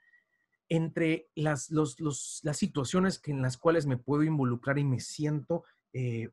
entre 0.68 1.30
las, 1.34 1.70
las 1.70 2.56
situaciones 2.56 3.18
que, 3.18 3.30
en 3.30 3.40
las 3.40 3.56
cuales 3.56 3.86
me 3.86 3.96
puedo 3.96 4.22
involucrar 4.22 4.78
y 4.78 4.84
me 4.84 5.00
siento 5.00 5.64
eh, 5.92 6.30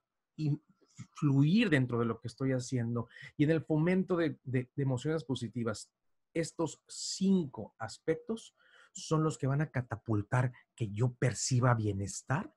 fluir 1.14 1.70
dentro 1.70 2.00
de 2.00 2.06
lo 2.06 2.20
que 2.20 2.28
estoy 2.28 2.52
haciendo 2.52 3.08
y 3.38 3.46
en 3.46 3.52
el 3.52 3.62
fomento 3.62 4.18
de 4.18 4.70
emociones 4.76 5.24
positivas. 5.24 5.90
Estos 6.34 6.82
cinco 6.88 7.76
aspectos 7.78 8.56
son 8.92 9.24
los 9.24 9.38
que 9.38 9.48
van 9.48 9.62
a 9.62 9.72
catapultar 9.72 10.52
que 10.76 10.90
yo 10.90 11.14
perciba 11.14 11.74
bienestar 11.74 12.54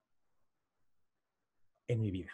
en 1.86 2.00
mi 2.00 2.10
vida. 2.10 2.32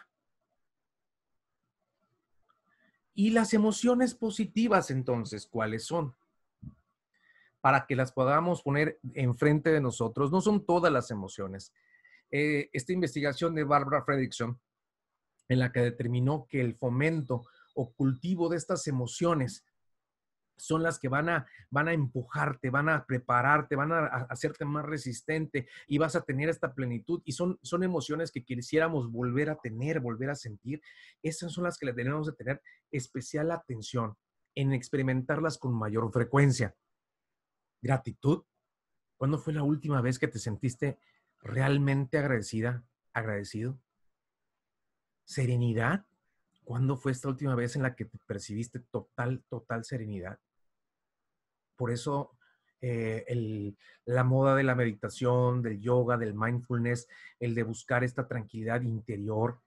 Y 3.15 3.31
las 3.31 3.55
emociones 3.55 4.15
positivas, 4.15 4.91
entonces, 4.91 5.47
¿cuáles 5.47 5.85
son? 5.85 6.15
Para 7.65 7.87
que 7.87 7.97
las 7.97 8.13
podamos 8.13 8.61
poner 8.61 8.99
enfrente 9.15 9.73
de 9.73 9.81
nosotros, 9.81 10.31
no 10.31 10.43
son 10.43 10.67
todas 10.67 10.93
las 10.93 11.11
emociones. 11.11 11.73
Eh, 12.31 12.69
esta 12.75 12.93
investigación 12.93 13.55
de 13.55 13.65
Barbara 13.65 14.05
Fredrickson, 14.05 14.61
en 15.49 15.59
la 15.61 15.73
que 15.73 15.81
determinó 15.81 16.47
que 16.47 16.61
el 16.61 16.75
fomento 16.75 17.47
o 17.75 17.95
cultivo 17.95 18.51
de 18.51 18.59
estas 18.59 18.87
emociones 18.87 19.65
son 20.59 20.83
las 20.83 20.99
que 20.99 21.09
van 21.09 21.31
a, 21.31 21.47
van 21.71 21.89
a 21.89 21.95
empujarte, 21.95 22.69
van 22.69 22.91
a 22.91 23.07
prepararte, 23.07 23.77
van 23.77 23.93
a, 23.93 24.09
hacerte 24.29 24.67
más 24.67 24.85
resistente 24.85 25.67
y 25.87 25.97
vas 25.97 26.17
a 26.17 26.21
tener 26.21 26.51
esta 26.51 26.75
plenitud. 26.75 27.23
Y 27.25 27.33
son, 27.33 27.59
son 27.63 27.83
emociones 27.83 28.31
que 28.31 28.45
quisiéramos 28.45 29.11
volver 29.11 29.49
a 29.49 29.57
tener, 29.57 30.01
volver 30.01 30.29
a 30.29 30.35
sentir. 30.35 30.83
Esas 31.23 31.51
son 31.51 31.65
las 31.65 31.79
que 31.79 31.87
le 31.87 31.95
tenemos 31.95 32.27
de 32.27 32.35
tener 32.35 32.61
especial 32.91 33.51
atención 33.53 34.19
en 34.55 34.75
experimentarlas 34.75 35.57
con 35.57 35.73
mayor 35.73 36.13
frecuencia. 36.13 36.75
Gratitud. 37.85 38.45
¿Cuándo 39.19 39.37
fue 39.37 39.53
la 39.53 39.63
última 39.63 40.01
vez 40.01 40.19
que 40.19 40.27
te 40.27 40.39
sentiste 40.39 40.99
realmente 41.43 42.17
agradecida, 42.17 42.83
agradecido? 43.13 43.79
Serenidad. 45.27 46.07
¿Cuándo 46.65 46.97
fue 46.97 47.13
esta 47.13 47.29
última 47.29 47.55
vez 47.55 47.77
en 47.77 47.83
la 47.83 47.95
que 47.95 48.07
te 48.07 48.19
percibiste 48.27 48.81
total, 48.81 49.45
total 49.51 49.85
serenidad? 49.85 50.39
Por 51.77 51.91
eso 51.91 52.39
eh, 52.81 53.75
la 54.07 54.25
moda 54.25 54.57
de 54.57 54.65
la 54.65 54.75
meditación, 54.75 55.61
del 55.61 55.79
yoga, 55.79 56.17
del 56.17 56.33
mindfulness, 56.33 57.07
el 57.39 57.55
de 57.55 57.65
buscar 57.65 58.03
esta 58.03 58.27
tranquilidad 58.27 58.81
interior, 58.81 59.61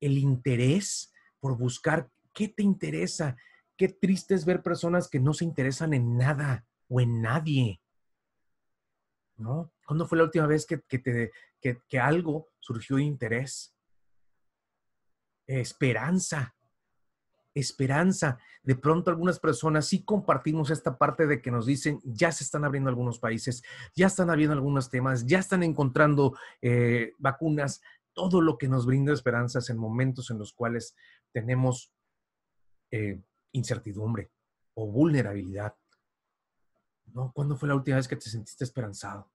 el 0.00 0.16
interés 0.16 1.12
por 1.40 1.58
buscar 1.58 2.08
qué 2.32 2.46
te 2.46 2.62
interesa. 2.62 3.36
Qué 3.76 3.88
triste 3.88 4.36
es 4.36 4.44
ver 4.44 4.62
personas 4.62 5.08
que 5.08 5.18
no 5.18 5.34
se 5.34 5.44
interesan 5.44 5.92
en 5.92 6.16
nada 6.16 6.64
o 6.88 7.00
en 7.00 7.22
nadie. 7.22 7.80
¿No? 9.36 9.72
¿Cuándo 9.86 10.06
fue 10.06 10.18
la 10.18 10.24
última 10.24 10.46
vez 10.46 10.66
que, 10.66 10.82
que 11.60 11.98
algo 11.98 12.48
surgió 12.58 12.96
de 12.96 13.02
interés? 13.02 13.74
Esperanza 15.46 16.56
esperanza. 17.60 18.38
De 18.62 18.76
pronto 18.76 19.10
algunas 19.10 19.38
personas 19.40 19.86
sí 19.86 20.04
compartimos 20.04 20.70
esta 20.70 20.98
parte 20.98 21.26
de 21.26 21.40
que 21.40 21.50
nos 21.50 21.66
dicen, 21.66 22.00
ya 22.04 22.30
se 22.30 22.44
están 22.44 22.64
abriendo 22.64 22.90
algunos 22.90 23.18
países, 23.18 23.62
ya 23.94 24.08
están 24.08 24.30
abriendo 24.30 24.52
algunos 24.52 24.90
temas, 24.90 25.24
ya 25.26 25.38
están 25.38 25.62
encontrando 25.62 26.36
eh, 26.60 27.12
vacunas, 27.18 27.80
todo 28.12 28.40
lo 28.40 28.58
que 28.58 28.68
nos 28.68 28.86
brinda 28.86 29.12
esperanzas 29.12 29.70
en 29.70 29.78
momentos 29.78 30.30
en 30.30 30.38
los 30.38 30.52
cuales 30.52 30.94
tenemos 31.32 31.92
eh, 32.90 33.20
incertidumbre 33.52 34.30
o 34.74 34.86
vulnerabilidad. 34.86 35.74
¿No? 37.06 37.32
¿Cuándo 37.32 37.56
fue 37.56 37.68
la 37.68 37.74
última 37.74 37.96
vez 37.96 38.08
que 38.08 38.16
te 38.16 38.28
sentiste 38.28 38.64
esperanzado? 38.64 39.30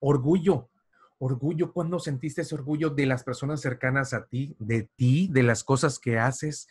Orgullo. 0.00 0.70
Orgullo, 1.18 1.72
¿cuándo 1.72 1.98
sentiste 1.98 2.42
ese 2.42 2.54
orgullo 2.54 2.90
de 2.90 3.06
las 3.06 3.24
personas 3.24 3.60
cercanas 3.60 4.12
a 4.12 4.26
ti, 4.26 4.54
de 4.58 4.90
ti, 4.96 5.28
de 5.32 5.42
las 5.42 5.64
cosas 5.64 5.98
que 5.98 6.18
haces, 6.18 6.68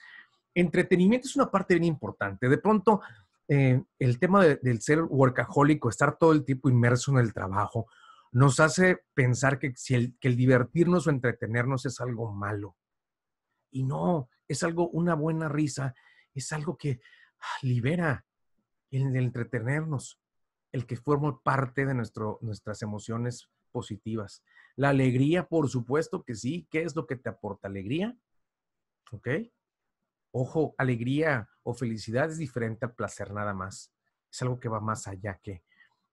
entretenimiento 0.56 1.28
es 1.28 1.36
una 1.36 1.52
parte 1.52 1.76
bien 1.76 1.84
importante. 1.84 2.48
De 2.50 2.58
pronto, 2.58 3.02
eh, 3.48 3.84
el 4.00 4.20
tema 4.20 4.44
del 4.46 4.82
ser 4.82 5.04
workaholic 5.04 5.86
estar 5.86 6.18
todo 6.18 6.32
el 6.32 6.46
tiempo 6.46 6.70
inmerso 6.70 7.12
en 7.12 7.20
el 7.20 7.34
trabajo, 7.34 7.88
nos 8.32 8.60
hace 8.60 9.04
pensar 9.14 9.60
que, 9.60 9.74
si 9.76 9.94
el, 9.94 10.18
que 10.20 10.30
el 10.30 10.36
divertirnos 10.36 11.06
o 11.06 11.10
entretenernos 11.10 11.86
es 11.86 12.00
algo 12.00 12.34
malo. 12.34 12.76
Y 13.72 13.84
no, 13.84 14.30
es 14.48 14.64
algo, 14.64 14.90
una 14.90 15.14
buena 15.14 15.50
risa, 15.50 15.94
es 16.34 16.52
algo 16.52 16.78
que 16.78 17.00
ah, 17.40 17.58
libera 17.62 18.26
el, 18.92 19.16
entretenernos, 19.16 20.20
el 20.72 20.86
que 20.86 20.98
forma 20.98 21.42
parte 21.42 21.86
de 21.86 21.94
nuestro, 21.94 22.40
nuestras 22.42 22.82
emociones 22.82 23.50
positivas. 23.72 24.44
La 24.76 24.90
alegría, 24.90 25.48
por 25.48 25.70
supuesto 25.70 26.24
que 26.24 26.36
sí. 26.36 26.68
¿Qué 26.70 26.84
es 26.84 26.96
lo 26.96 27.06
que 27.06 27.16
te 27.16 27.30
aporta 27.30 27.68
alegría? 27.68 28.18
¿Ok? 29.12 29.28
Ojo, 30.32 30.76
alegría 30.78 31.50
o 31.64 31.74
felicidad 31.74 32.30
es 32.30 32.38
diferente 32.38 32.86
al 32.86 32.94
placer 32.94 33.32
nada 33.34 33.54
más. 33.54 33.94
Es 34.32 34.42
algo 34.42 34.60
que 34.60 34.70
va 34.70 34.80
más 34.80 35.08
allá 35.08 35.40
que 35.42 35.64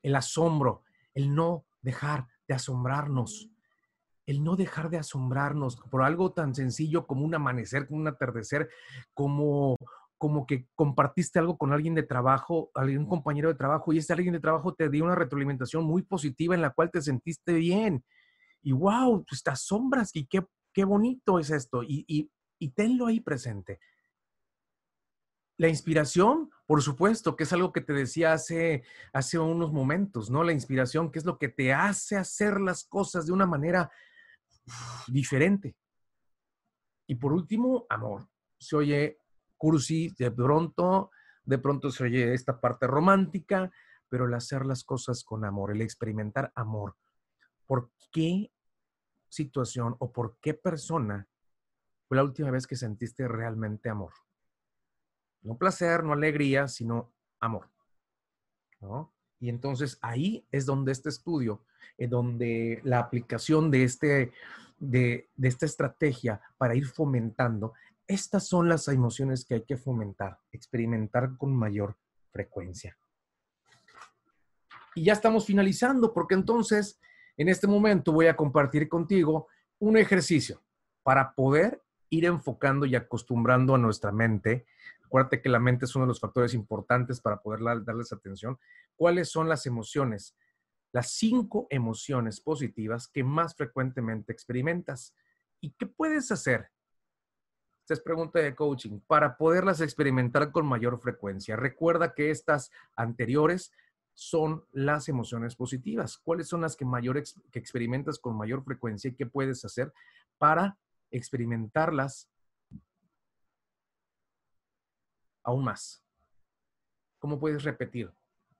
el 0.02 0.16
asombro, 0.16 0.82
el 1.14 1.34
no 1.34 1.64
dejar 1.80 2.26
de 2.48 2.54
asombrarnos, 2.54 3.50
el 4.26 4.42
no 4.42 4.56
dejar 4.56 4.90
de 4.90 4.98
asombrarnos 4.98 5.76
por 5.76 6.02
algo 6.02 6.32
tan 6.32 6.54
sencillo 6.54 7.06
como 7.06 7.24
un 7.24 7.34
amanecer, 7.34 7.86
como 7.86 8.00
un 8.00 8.08
atardecer, 8.08 8.68
como 9.14 9.76
como 10.22 10.46
que 10.46 10.68
compartiste 10.76 11.40
algo 11.40 11.58
con 11.58 11.72
alguien 11.72 11.96
de 11.96 12.04
trabajo, 12.04 12.70
algún 12.76 13.08
compañero 13.08 13.48
de 13.48 13.56
trabajo, 13.56 13.92
y 13.92 13.98
ese 13.98 14.12
alguien 14.12 14.34
de 14.34 14.38
trabajo 14.38 14.72
te 14.72 14.88
dio 14.88 15.02
una 15.02 15.16
retroalimentación 15.16 15.82
muy 15.82 16.02
positiva 16.02 16.54
en 16.54 16.62
la 16.62 16.70
cual 16.70 16.92
te 16.92 17.02
sentiste 17.02 17.54
bien. 17.54 18.04
Y 18.62 18.70
wow, 18.70 19.24
pues 19.28 19.42
te 19.42 19.50
asombras 19.50 20.14
y 20.14 20.26
qué, 20.26 20.46
qué 20.72 20.84
bonito 20.84 21.40
es 21.40 21.50
esto. 21.50 21.82
Y, 21.82 22.04
y, 22.06 22.30
y 22.60 22.68
tenlo 22.68 23.08
ahí 23.08 23.18
presente. 23.18 23.80
La 25.56 25.66
inspiración, 25.66 26.50
por 26.66 26.82
supuesto, 26.82 27.34
que 27.34 27.42
es 27.42 27.52
algo 27.52 27.72
que 27.72 27.80
te 27.80 27.92
decía 27.92 28.32
hace, 28.32 28.84
hace 29.12 29.40
unos 29.40 29.72
momentos, 29.72 30.30
¿no? 30.30 30.44
La 30.44 30.52
inspiración, 30.52 31.10
que 31.10 31.18
es 31.18 31.24
lo 31.24 31.36
que 31.36 31.48
te 31.48 31.74
hace 31.74 32.16
hacer 32.16 32.60
las 32.60 32.84
cosas 32.84 33.26
de 33.26 33.32
una 33.32 33.46
manera 33.46 33.90
diferente. 35.08 35.74
Y 37.08 37.16
por 37.16 37.32
último, 37.32 37.86
amor. 37.90 38.28
Se 38.56 38.76
oye 38.76 39.18
cursi, 39.62 40.12
de 40.18 40.28
pronto, 40.32 41.12
de 41.44 41.56
pronto 41.56 41.92
se 41.92 42.02
oye 42.02 42.34
esta 42.34 42.60
parte 42.60 42.88
romántica, 42.88 43.70
pero 44.08 44.26
el 44.26 44.34
hacer 44.34 44.66
las 44.66 44.82
cosas 44.82 45.22
con 45.22 45.44
amor, 45.44 45.70
el 45.70 45.82
experimentar 45.82 46.50
amor. 46.56 46.96
¿Por 47.64 47.92
qué 48.10 48.50
situación 49.28 49.94
o 50.00 50.10
por 50.10 50.36
qué 50.40 50.54
persona 50.54 51.28
fue 52.08 52.16
la 52.16 52.24
última 52.24 52.50
vez 52.50 52.66
que 52.66 52.74
sentiste 52.74 53.28
realmente 53.28 53.88
amor? 53.88 54.12
No 55.42 55.56
placer, 55.56 56.02
no 56.02 56.12
alegría, 56.12 56.66
sino 56.66 57.12
amor. 57.38 57.70
Y 59.38 59.48
entonces 59.48 59.96
ahí 60.02 60.44
es 60.50 60.66
donde 60.66 60.90
este 60.90 61.08
estudio, 61.08 61.64
en 61.98 62.10
donde 62.10 62.80
la 62.82 62.98
aplicación 62.98 63.70
de, 63.70 63.84
este, 63.84 64.32
de, 64.80 65.30
de 65.36 65.48
esta 65.48 65.66
estrategia 65.66 66.40
para 66.58 66.74
ir 66.74 66.88
fomentando, 66.88 67.74
estas 68.14 68.46
son 68.46 68.68
las 68.68 68.88
emociones 68.88 69.44
que 69.44 69.54
hay 69.54 69.62
que 69.62 69.76
fomentar, 69.76 70.38
experimentar 70.52 71.36
con 71.36 71.54
mayor 71.54 71.96
frecuencia. 72.30 72.96
Y 74.94 75.04
ya 75.04 75.14
estamos 75.14 75.46
finalizando, 75.46 76.12
porque 76.12 76.34
entonces 76.34 77.00
en 77.36 77.48
este 77.48 77.66
momento 77.66 78.12
voy 78.12 78.26
a 78.26 78.36
compartir 78.36 78.88
contigo 78.88 79.48
un 79.78 79.96
ejercicio 79.96 80.62
para 81.02 81.34
poder 81.34 81.82
ir 82.10 82.26
enfocando 82.26 82.84
y 82.86 82.94
acostumbrando 82.94 83.74
a 83.74 83.78
nuestra 83.78 84.12
mente 84.12 84.66
Acuérdate 85.12 85.42
que 85.42 85.50
la 85.50 85.58
mente 85.58 85.84
es 85.84 85.94
uno 85.94 86.06
de 86.06 86.08
los 86.08 86.20
factores 86.20 86.54
importantes 86.54 87.20
para 87.20 87.42
poder 87.42 87.60
darles 87.84 88.14
atención. 88.14 88.58
¿Cuáles 88.96 89.28
son 89.28 89.46
las 89.46 89.66
emociones? 89.66 90.34
Las 90.90 91.10
cinco 91.10 91.66
emociones 91.68 92.40
positivas 92.40 93.08
que 93.08 93.22
más 93.22 93.54
frecuentemente 93.54 94.32
experimentas. 94.32 95.14
¿Y 95.60 95.72
qué 95.72 95.84
puedes 95.84 96.32
hacer? 96.32 96.70
Esta 97.82 97.94
es 97.94 98.00
pregunta 98.00 98.38
de 98.38 98.54
coaching. 98.54 99.00
Para 99.06 99.36
poderlas 99.36 99.80
experimentar 99.80 100.50
con 100.52 100.66
mayor 100.66 101.00
frecuencia. 101.00 101.56
Recuerda 101.56 102.14
que 102.14 102.30
estas 102.30 102.70
anteriores 102.96 103.72
son 104.14 104.64
las 104.72 105.08
emociones 105.08 105.56
positivas. 105.56 106.18
¿Cuáles 106.18 106.48
son 106.48 106.60
las 106.60 106.76
que, 106.76 106.84
mayor 106.84 107.22
que 107.50 107.58
experimentas 107.58 108.18
con 108.18 108.36
mayor 108.36 108.62
frecuencia 108.64 109.10
y 109.10 109.14
qué 109.14 109.26
puedes 109.26 109.64
hacer 109.64 109.92
para 110.38 110.78
experimentarlas 111.10 112.28
aún 115.44 115.64
más. 115.64 116.02
¿Cómo 117.18 117.38
puedes 117.38 117.62
repetir? 117.62 118.12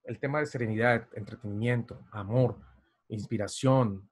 El 0.05 0.19
tema 0.19 0.41
de 0.41 0.47
serenidad, 0.47 1.09
entretenimiento, 1.15 2.05
amor, 2.11 2.61
inspiración, 3.09 4.09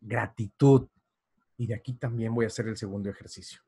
gratitud. 0.00 0.88
Y 1.56 1.66
de 1.66 1.74
aquí 1.74 1.94
también 1.94 2.34
voy 2.34 2.44
a 2.44 2.48
hacer 2.48 2.66
el 2.68 2.76
segundo 2.76 3.08
ejercicio. 3.08 3.60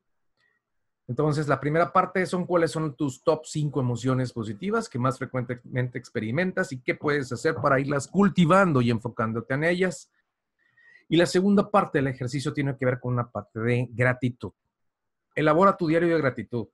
Entonces, 1.06 1.48
la 1.48 1.60
primera 1.60 1.92
parte 1.92 2.24
son 2.24 2.46
cuáles 2.46 2.70
son 2.70 2.94
tus 2.96 3.22
top 3.22 3.44
5 3.44 3.80
emociones 3.80 4.32
positivas 4.32 4.88
que 4.88 4.98
más 4.98 5.18
frecuentemente 5.18 5.98
experimentas 5.98 6.72
y 6.72 6.80
qué 6.80 6.94
puedes 6.94 7.30
hacer 7.30 7.56
para 7.56 7.78
irlas 7.78 8.08
cultivando 8.08 8.80
y 8.80 8.90
enfocándote 8.90 9.54
en 9.54 9.64
ellas. 9.64 10.10
Y 11.08 11.16
la 11.16 11.26
segunda 11.26 11.70
parte 11.70 11.98
del 11.98 12.06
ejercicio 12.06 12.54
tiene 12.54 12.76
que 12.76 12.86
ver 12.86 13.00
con 13.00 13.12
una 13.12 13.30
parte 13.30 13.60
de 13.60 13.88
gratitud. 13.90 14.52
Elabora 15.34 15.76
tu 15.76 15.86
diario 15.88 16.08
de 16.08 16.20
gratitud 16.20 16.68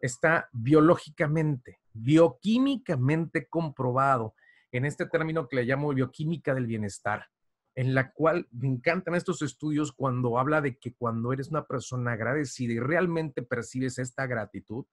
está 0.00 0.48
biológicamente, 0.52 1.80
bioquímicamente 1.92 3.48
comprobado 3.48 4.34
en 4.72 4.84
este 4.84 5.06
término 5.06 5.48
que 5.48 5.56
le 5.56 5.64
llamo 5.64 5.92
bioquímica 5.92 6.54
del 6.54 6.66
bienestar, 6.66 7.26
en 7.74 7.94
la 7.94 8.12
cual 8.12 8.48
me 8.50 8.68
encantan 8.68 9.14
estos 9.14 9.42
estudios 9.42 9.92
cuando 9.92 10.38
habla 10.38 10.60
de 10.60 10.78
que 10.78 10.94
cuando 10.94 11.32
eres 11.32 11.48
una 11.48 11.66
persona 11.66 12.12
agradecida 12.12 12.72
y 12.72 12.80
realmente 12.80 13.42
percibes 13.42 13.98
esta 13.98 14.26
gratitud, 14.26 14.84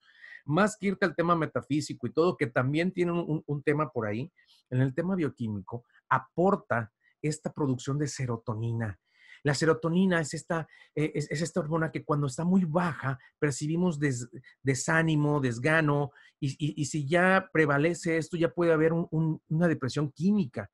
más 0.45 0.77
que 0.77 0.87
irte 0.87 1.05
al 1.05 1.15
tema 1.15 1.35
metafísico 1.35 2.07
y 2.07 2.13
todo, 2.13 2.37
que 2.37 2.47
también 2.47 2.91
tiene 2.91 3.11
un, 3.11 3.63
tema 3.63 3.91
por 3.91 4.07
ahí, 4.07 4.31
en 4.69 4.81
el 4.81 4.93
tema 4.93 5.15
bioquímico, 5.15 5.85
aporta 6.09 6.91
esta 7.21 7.51
producción 7.51 7.97
de 7.97 8.07
serotonina, 8.07 8.99
la 9.43 9.53
serotonina 9.53 10.19
es 10.19 10.33
esta, 10.33 10.67
eh, 10.95 11.11
es, 11.15 11.29
esta 11.29 11.59
hormona 11.59 11.91
que 11.91 12.03
cuando 12.03 12.27
está 12.27 12.43
muy 12.43 12.65
baja 12.65 13.19
percibimos 13.39 13.99
desánimo, 14.61 15.39
desgano, 15.39 16.11
y, 16.39 16.85
si 16.85 17.07
ya 17.07 17.49
prevalece 17.51 18.17
esto, 18.17 18.37
ya 18.37 18.53
puede 18.53 18.73
haber 18.73 18.91
una 18.91 19.67
depresión 19.67 20.11
química. 20.11 20.69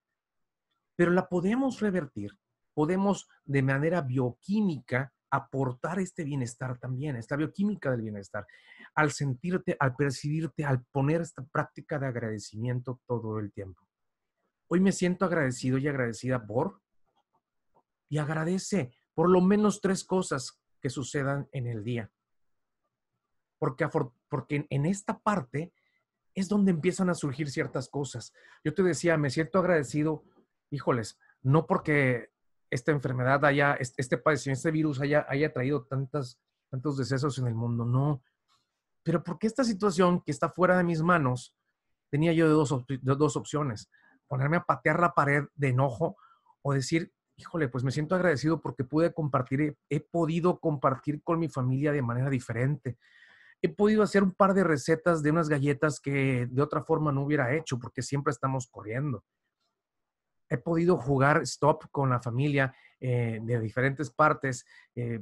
Pero 0.96 1.12
la 1.12 1.28
podemos 1.28 1.80
revertir, 1.80 2.38
podemos 2.74 3.28
de 3.46 3.62
manera 3.62 4.02
bioquímica 4.02 5.14
aportar 5.30 6.00
este 6.00 6.24
bienestar 6.24 6.78
también, 6.78 7.16
esta 7.16 7.36
bioquímica 7.36 7.90
del 7.90 8.04
bienestar, 8.04 8.46
al 8.94 9.12
sentirte, 9.12 9.76
al 9.80 9.96
percibirte, 9.96 10.64
al 10.64 10.84
poner 10.92 11.22
esta 11.22 11.44
práctica 11.44 11.98
de 11.98 12.08
agradecimiento 12.08 13.02
todo 13.08 13.40
el 13.40 13.52
tiempo. 13.52 13.82
Hoy 14.68 14.80
me 14.80 14.92
siento 14.92 15.26
agradecido 15.26 15.78
y 15.78 15.88
agradecida 15.88 16.46
por 16.46 16.82
y 18.10 18.20
agradece 18.20 18.94
por 19.16 19.30
lo 19.30 19.42
menos 19.42 19.82
tres 19.82 20.04
cosas 20.04 20.62
que 20.80 20.92
sucedan 20.92 21.48
en 21.52 21.66
el 21.66 21.84
día. 21.84 22.12
Porque, 23.58 23.88
porque 24.30 24.68
en 24.70 24.86
esta 24.86 25.18
parte 25.18 25.74
es 26.36 26.50
donde 26.50 26.72
empiezan 26.72 27.10
a 27.10 27.16
surgir 27.16 27.50
ciertas 27.50 27.90
cosas. 27.90 28.34
Yo 28.64 28.74
te 28.74 28.84
decía, 28.84 29.18
me 29.18 29.30
siento 29.30 29.60
agradecido, 29.60 30.24
híjoles, 30.74 31.20
no 31.42 31.68
porque 31.68 32.32
esta 32.70 32.92
enfermedad 32.92 33.46
haya, 33.46 33.76
este 33.76 34.18
padecimiento, 34.18 34.58
este 34.58 34.72
virus 34.72 35.00
haya, 35.00 35.26
haya 35.30 35.54
traído 35.54 35.84
tantas, 35.84 36.40
tantos 36.70 36.98
decesos 36.98 37.38
en 37.38 37.48
el 37.48 37.54
mundo, 37.54 37.86
no. 37.86 38.24
Pero 39.04 39.24
porque 39.24 39.46
esta 39.46 39.64
situación 39.64 40.22
que 40.22 40.32
está 40.32 40.50
fuera 40.50 40.76
de 40.78 40.84
mis 40.84 41.04
manos, 41.04 41.56
tenía 42.10 42.34
yo 42.34 42.50
dos, 42.50 42.86
dos 43.02 43.36
opciones. 43.36 43.90
Ponerme 44.28 44.58
a 44.58 44.64
patear 44.64 45.00
la 45.00 45.14
pared 45.14 45.44
de 45.54 45.70
enojo 45.70 46.18
o 46.64 46.74
decir, 46.74 47.14
híjole, 47.36 47.68
pues 47.68 47.84
me 47.84 47.92
siento 47.92 48.16
agradecido 48.16 48.60
porque 48.60 48.84
pude 48.84 49.14
compartir, 49.14 49.78
he, 49.90 50.00
podido 50.00 50.60
compartir 50.60 51.22
con 51.22 51.40
mi 51.40 51.50
familia 51.50 51.92
de 51.92 52.02
manera 52.02 52.30
diferente. 52.30 52.98
He 53.62 53.70
podido 53.70 54.02
hacer 54.02 54.24
un 54.24 54.32
par 54.32 54.56
de 54.56 54.64
recetas 54.64 55.22
de 55.22 55.32
unas 55.32 55.50
galletas 55.50 56.00
que 56.00 56.48
de 56.50 56.62
otra 56.62 56.84
forma 56.84 57.12
no 57.12 57.24
hubiera 57.24 57.56
hecho 57.56 57.78
porque 57.78 58.02
siempre 58.02 58.32
estamos 58.32 58.68
corriendo. 58.68 59.24
He 60.54 60.60
podido 60.60 60.98
jugar 60.98 61.42
stop 61.42 61.86
con 61.90 62.12
la 62.12 62.22
familia 62.22 62.76
eh, 63.00 63.40
de 63.42 63.60
diferentes 63.60 64.12
partes, 64.12 64.68
eh, 64.94 65.20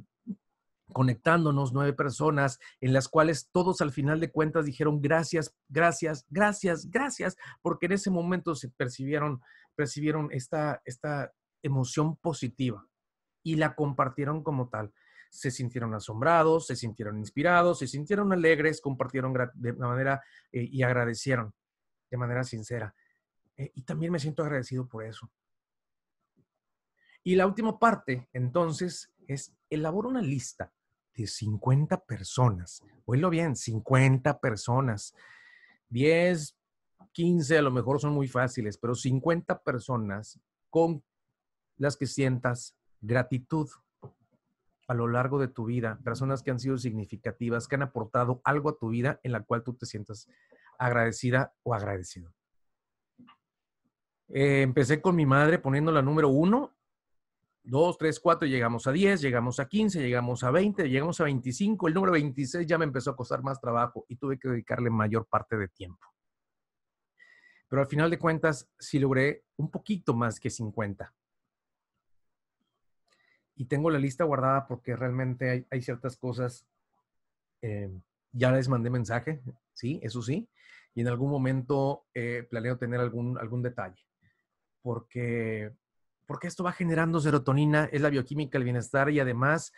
conectándonos 0.91 1.71
nueve 1.71 1.93
personas 1.93 2.59
en 2.81 2.91
las 2.91 3.07
cuales 3.07 3.49
todos 3.49 3.79
al 3.79 3.93
final 3.93 4.19
de 4.19 4.29
cuentas 4.29 4.65
dijeron 4.65 5.01
gracias, 5.01 5.55
gracias, 5.69 6.25
gracias, 6.29 6.89
gracias, 6.89 7.37
porque 7.61 7.85
en 7.85 7.93
ese 7.93 8.09
momento 8.09 8.55
se 8.55 8.67
percibieron, 8.71 9.41
percibieron 9.73 10.27
esta, 10.33 10.81
esta 10.83 11.31
emoción 11.63 12.17
positiva 12.17 12.85
y 13.41 13.55
la 13.55 13.73
compartieron 13.73 14.43
como 14.43 14.67
tal. 14.67 14.93
Se 15.29 15.49
sintieron 15.49 15.93
asombrados, 15.93 16.67
se 16.67 16.75
sintieron 16.75 17.17
inspirados, 17.17 17.79
se 17.79 17.87
sintieron 17.87 18.33
alegres, 18.33 18.81
compartieron 18.81 19.33
de 19.53 19.71
manera 19.71 20.21
eh, 20.51 20.67
y 20.69 20.83
agradecieron 20.83 21.53
de 22.09 22.17
manera 22.17 22.43
sincera. 22.43 22.93
Eh, 23.57 23.71
y 23.75 23.83
también 23.83 24.11
me 24.11 24.19
siento 24.19 24.43
agradecido 24.43 24.87
por 24.87 25.05
eso. 25.05 25.29
Y 27.23 27.35
la 27.35 27.45
última 27.45 27.77
parte, 27.77 28.27
entonces, 28.33 29.13
es 29.27 29.53
elabora 29.69 30.07
una 30.07 30.21
lista 30.21 30.73
de 31.15 31.27
50 31.27 32.05
personas. 32.05 32.83
Oílo 33.05 33.29
bien, 33.29 33.55
50 33.55 34.39
personas. 34.39 35.13
10, 35.89 36.57
15 37.11 37.57
a 37.57 37.61
lo 37.61 37.71
mejor 37.71 37.99
son 37.99 38.13
muy 38.13 38.27
fáciles, 38.27 38.77
pero 38.77 38.95
50 38.95 39.61
personas 39.63 40.39
con 40.69 41.03
las 41.77 41.97
que 41.97 42.07
sientas 42.07 42.75
gratitud 43.01 43.69
a 44.87 44.93
lo 44.93 45.07
largo 45.07 45.39
de 45.39 45.47
tu 45.47 45.65
vida, 45.65 45.99
personas 46.03 46.43
que 46.43 46.51
han 46.51 46.59
sido 46.59 46.77
significativas, 46.77 47.67
que 47.67 47.75
han 47.75 47.81
aportado 47.81 48.41
algo 48.43 48.69
a 48.69 48.77
tu 48.77 48.89
vida 48.89 49.19
en 49.23 49.31
la 49.31 49.43
cual 49.43 49.63
tú 49.63 49.73
te 49.73 49.85
sientas 49.85 50.27
agradecida 50.77 51.53
o 51.63 51.73
agradecido. 51.73 52.33
Eh, 54.33 54.61
empecé 54.61 55.01
con 55.01 55.15
mi 55.15 55.25
madre 55.25 55.59
poniendo 55.59 55.91
la 55.91 56.01
número 56.01 56.29
uno, 56.29 56.75
dos, 57.63 57.97
tres, 57.97 58.19
cuatro, 58.19 58.47
llegamos 58.47 58.87
a 58.87 58.91
diez, 58.91 59.21
llegamos 59.21 59.59
a 59.59 59.67
quince, 59.67 60.01
llegamos 60.01 60.43
a 60.43 60.51
veinte, 60.51 60.89
llegamos 60.89 61.19
a 61.19 61.25
veinticinco. 61.25 61.87
El 61.87 61.93
número 61.93 62.13
veintiséis 62.13 62.65
ya 62.65 62.77
me 62.77 62.85
empezó 62.85 63.11
a 63.11 63.15
costar 63.15 63.43
más 63.43 63.59
trabajo 63.59 64.05
y 64.07 64.15
tuve 64.15 64.39
que 64.39 64.49
dedicarle 64.49 64.89
mayor 64.89 65.25
parte 65.27 65.57
de 65.57 65.67
tiempo. 65.67 66.07
Pero 67.67 67.81
al 67.81 67.87
final 67.87 68.09
de 68.09 68.19
cuentas, 68.19 68.69
sí 68.79 68.99
logré 68.99 69.43
un 69.57 69.69
poquito 69.69 70.13
más 70.13 70.39
que 70.39 70.49
cincuenta 70.49 71.13
y 73.61 73.65
tengo 73.65 73.91
la 73.91 73.99
lista 73.99 74.23
guardada 74.23 74.67
porque 74.67 74.95
realmente 74.95 75.67
hay, 75.69 75.81
ciertas 75.83 76.17
cosas. 76.17 76.65
Eh, 77.61 77.91
ya 78.31 78.51
les 78.51 78.67
mandé 78.67 78.89
mensaje, 78.89 79.39
sí, 79.73 79.99
eso 80.01 80.23
sí, 80.23 80.49
y 80.95 81.01
en 81.01 81.07
algún 81.07 81.29
momento 81.29 82.05
eh, 82.15 82.47
planeo 82.49 82.79
tener 82.79 82.99
algún, 82.99 83.37
algún 83.37 83.61
detalle, 83.61 84.01
porque, 84.81 85.73
porque 86.25 86.47
esto 86.47 86.63
va 86.63 86.71
generando 86.71 87.19
serotonina, 87.19 87.85
es 87.91 88.01
la 88.01 88.09
bioquímica 88.09 88.57
del 88.57 88.65
bienestar 88.65 89.09
y 89.09 89.19
además 89.19 89.71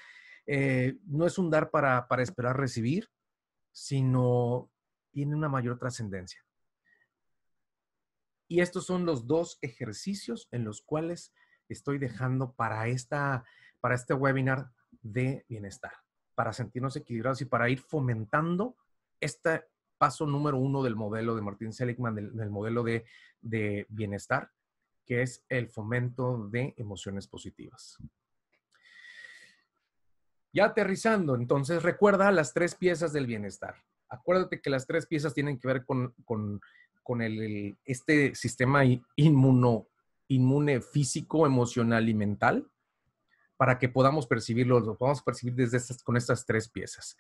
eh, 0.46 0.98
no 1.06 1.26
es 1.26 1.38
un 1.38 1.50
dar 1.50 1.70
para, 1.70 2.08
para 2.08 2.24
esperar 2.24 2.58
recibir, 2.58 3.10
sino 3.72 4.70
tiene 5.12 5.36
una 5.36 5.50
mayor 5.50 5.78
trascendencia. 5.78 6.44
Y 8.48 8.62
estos 8.62 8.86
son 8.86 9.06
los 9.06 9.26
dos 9.26 9.58
ejercicios 9.62 10.48
en 10.52 10.64
los 10.64 10.82
cuales 10.82 11.34
estoy 11.70 11.98
dejando 11.98 12.54
para 12.54 12.88
esta 12.88 13.46
para 13.84 13.96
este 13.96 14.14
webinar 14.14 14.70
de 15.02 15.46
bienestar, 15.50 15.92
para 16.36 16.54
sentirnos 16.54 16.96
equilibrados 16.96 17.42
y 17.42 17.46
para 17.46 17.70
ir 17.70 17.82
fomentando 17.82 18.78
este 19.20 19.66
paso 19.98 20.26
número 20.26 20.58
uno 20.58 20.82
del 20.84 20.96
modelo 20.96 21.36
de 21.36 21.42
Martín 21.42 21.74
Seligman, 21.74 22.16
del, 22.16 22.50
modelo 22.50 22.84
de, 22.84 23.04
de 23.42 23.86
bienestar, 23.90 24.50
que 25.06 25.22
es 25.22 25.44
el 25.50 25.70
fomento 25.70 26.48
de 26.50 26.74
emociones 26.78 27.28
positivas. 27.28 27.98
Ya 30.54 30.66
aterrizando, 30.66 31.36
entonces 31.36 31.82
recuerda 31.82 32.32
las 32.32 32.54
tres 32.54 32.76
piezas 32.76 33.12
del 33.12 33.26
bienestar. 33.26 33.76
Acuérdate 34.10 34.62
que 34.62 34.70
las 34.70 34.86
tres 34.86 35.08
piezas 35.08 35.34
tienen 35.34 35.60
que 35.60 35.68
ver 35.68 35.86
con, 35.86 36.14
con, 36.26 36.62
con 37.02 37.22
el, 37.22 37.78
este 37.86 38.36
sistema 38.36 38.84
inmuno, 39.16 39.88
inmune 40.28 40.82
físico, 40.82 41.48
emocional 41.48 42.08
y 42.08 42.14
mental 42.14 42.68
para 43.58 43.80
que 43.80 43.90
podamos 43.90 44.28
percibirlo, 44.28 44.80
lo 44.80 44.98
podamos 44.98 45.22
percibir 45.22 45.56
desde 45.56 45.78
estas, 45.78 46.04
con 46.04 46.18
estas 46.18 46.46
tres 46.46 46.70
piezas. 46.70 47.18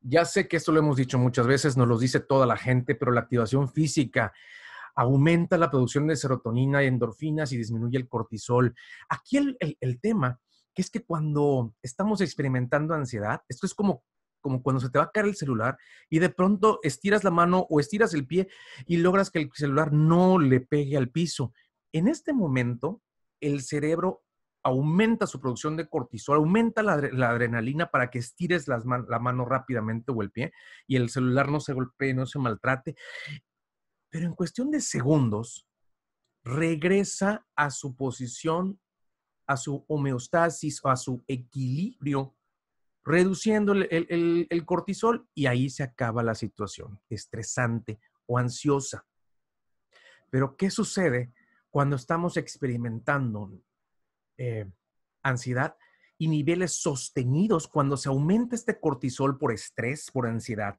Ya 0.00 0.24
sé 0.24 0.48
que 0.48 0.56
esto 0.56 0.72
lo 0.72 0.80
hemos 0.80 0.96
dicho 0.96 1.18
muchas 1.18 1.46
veces, 1.46 1.76
nos 1.76 1.86
lo 1.86 1.98
dice 1.98 2.20
toda 2.20 2.46
la 2.46 2.56
gente, 2.56 2.94
pero 2.94 3.12
la 3.12 3.20
activación 3.20 3.68
física 3.68 4.32
aumenta 5.00 5.56
la 5.56 5.70
producción 5.70 6.06
de 6.06 6.14
serotonina 6.14 6.84
y 6.84 6.86
endorfinas 6.86 7.52
y 7.52 7.56
disminuye 7.56 7.96
el 7.96 8.06
cortisol. 8.06 8.74
Aquí 9.08 9.38
el, 9.38 9.56
el, 9.58 9.98
tema 9.98 10.38
es 10.74 10.90
que 10.90 11.02
cuando 11.02 11.74
estamos 11.82 12.20
experimentando 12.20 12.92
ansiedad, 12.92 13.40
esto 13.48 13.66
es 13.66 13.74
como 13.74 14.04
como 14.42 14.62
cuando 14.62 14.80
se 14.80 14.88
te 14.88 14.98
va 14.98 15.04
a 15.04 15.10
caer 15.10 15.26
el 15.26 15.36
celular 15.36 15.76
y 16.08 16.18
de 16.18 16.30
pronto 16.30 16.80
estiras 16.82 17.24
la 17.24 17.30
mano 17.30 17.66
o 17.68 17.78
estiras 17.78 18.14
el 18.14 18.26
pie 18.26 18.48
y 18.86 18.96
logras 18.96 19.30
que 19.30 19.38
el 19.38 19.50
celular 19.52 19.92
no 19.92 20.38
le 20.38 20.60
pegue 20.60 20.96
al 20.96 21.10
piso. 21.10 21.52
En 21.92 22.08
este 22.08 22.32
momento, 22.32 23.02
el 23.40 23.60
cerebro 23.60 24.22
aumenta 24.62 25.26
su 25.26 25.40
producción 25.40 25.76
de 25.76 25.88
cortisol, 25.88 26.38
aumenta 26.38 26.82
la, 26.82 26.94
adrenalina 27.28 27.90
para 27.90 28.10
que 28.10 28.18
estires 28.18 28.66
la 28.66 29.18
mano 29.18 29.44
rápidamente 29.44 30.10
o 30.10 30.22
el 30.22 30.30
pie 30.30 30.52
y 30.86 30.96
el 30.96 31.10
celular 31.10 31.50
no 31.50 31.60
se 31.60 31.74
golpee, 31.74 32.14
no 32.14 32.24
se 32.24 32.38
maltrate. 32.38 32.96
Pero 34.10 34.26
en 34.26 34.34
cuestión 34.34 34.70
de 34.70 34.80
segundos, 34.80 35.66
regresa 36.42 37.46
a 37.54 37.70
su 37.70 37.94
posición, 37.94 38.80
a 39.46 39.56
su 39.56 39.84
homeostasis 39.88 40.80
a 40.84 40.96
su 40.96 41.24
equilibrio, 41.26 42.36
reduciendo 43.04 43.72
el 43.72 44.62
cortisol 44.66 45.28
y 45.34 45.46
ahí 45.46 45.70
se 45.70 45.82
acaba 45.82 46.22
la 46.22 46.34
situación 46.34 47.00
estresante 47.08 47.98
o 48.26 48.38
ansiosa. 48.38 49.06
Pero 50.30 50.56
¿qué 50.56 50.70
sucede 50.70 51.32
cuando 51.70 51.96
estamos 51.96 52.36
experimentando 52.36 53.52
eh, 54.36 54.70
ansiedad 55.22 55.76
y 56.18 56.28
niveles 56.28 56.72
sostenidos 56.72 57.68
cuando 57.68 57.96
se 57.96 58.08
aumenta 58.08 58.54
este 58.54 58.78
cortisol 58.78 59.38
por 59.38 59.52
estrés, 59.52 60.10
por 60.10 60.26
ansiedad. 60.26 60.78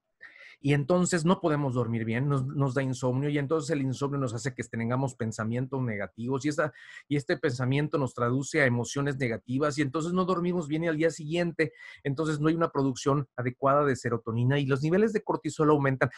Y 0.63 0.75
entonces 0.75 1.25
no 1.25 1.41
podemos 1.41 1.73
dormir 1.73 2.05
bien, 2.05 2.29
nos, 2.29 2.73
da 2.75 2.83
insomnio 2.83 3.29
y 3.29 3.39
entonces 3.39 3.71
el 3.71 3.81
insomnio 3.81 4.19
nos 4.19 4.35
hace 4.35 4.53
que 4.53 4.63
tengamos 4.63 5.15
pensamientos 5.15 5.81
negativos 5.81 6.45
y, 6.45 6.49
esta, 6.49 6.71
y 7.07 7.15
este 7.15 7.35
pensamiento 7.35 7.97
nos 7.97 8.13
traduce 8.13 8.61
a 8.61 8.67
emociones 8.67 9.17
negativas 9.17 9.79
y 9.79 9.81
entonces 9.81 10.13
no 10.13 10.23
dormimos 10.23 10.67
bien 10.67 10.83
y 10.83 10.87
al 10.87 10.97
día 10.97 11.09
siguiente 11.09 11.73
entonces 12.03 12.39
no 12.39 12.47
hay 12.47 12.53
una 12.53 12.69
producción 12.69 13.27
adecuada 13.35 13.83
de 13.85 13.95
serotonina 13.95 14.59
y 14.59 14.67
los 14.67 14.83
niveles 14.83 15.13
de 15.13 15.23
cortisol 15.23 15.71
aumentan. 15.71 16.11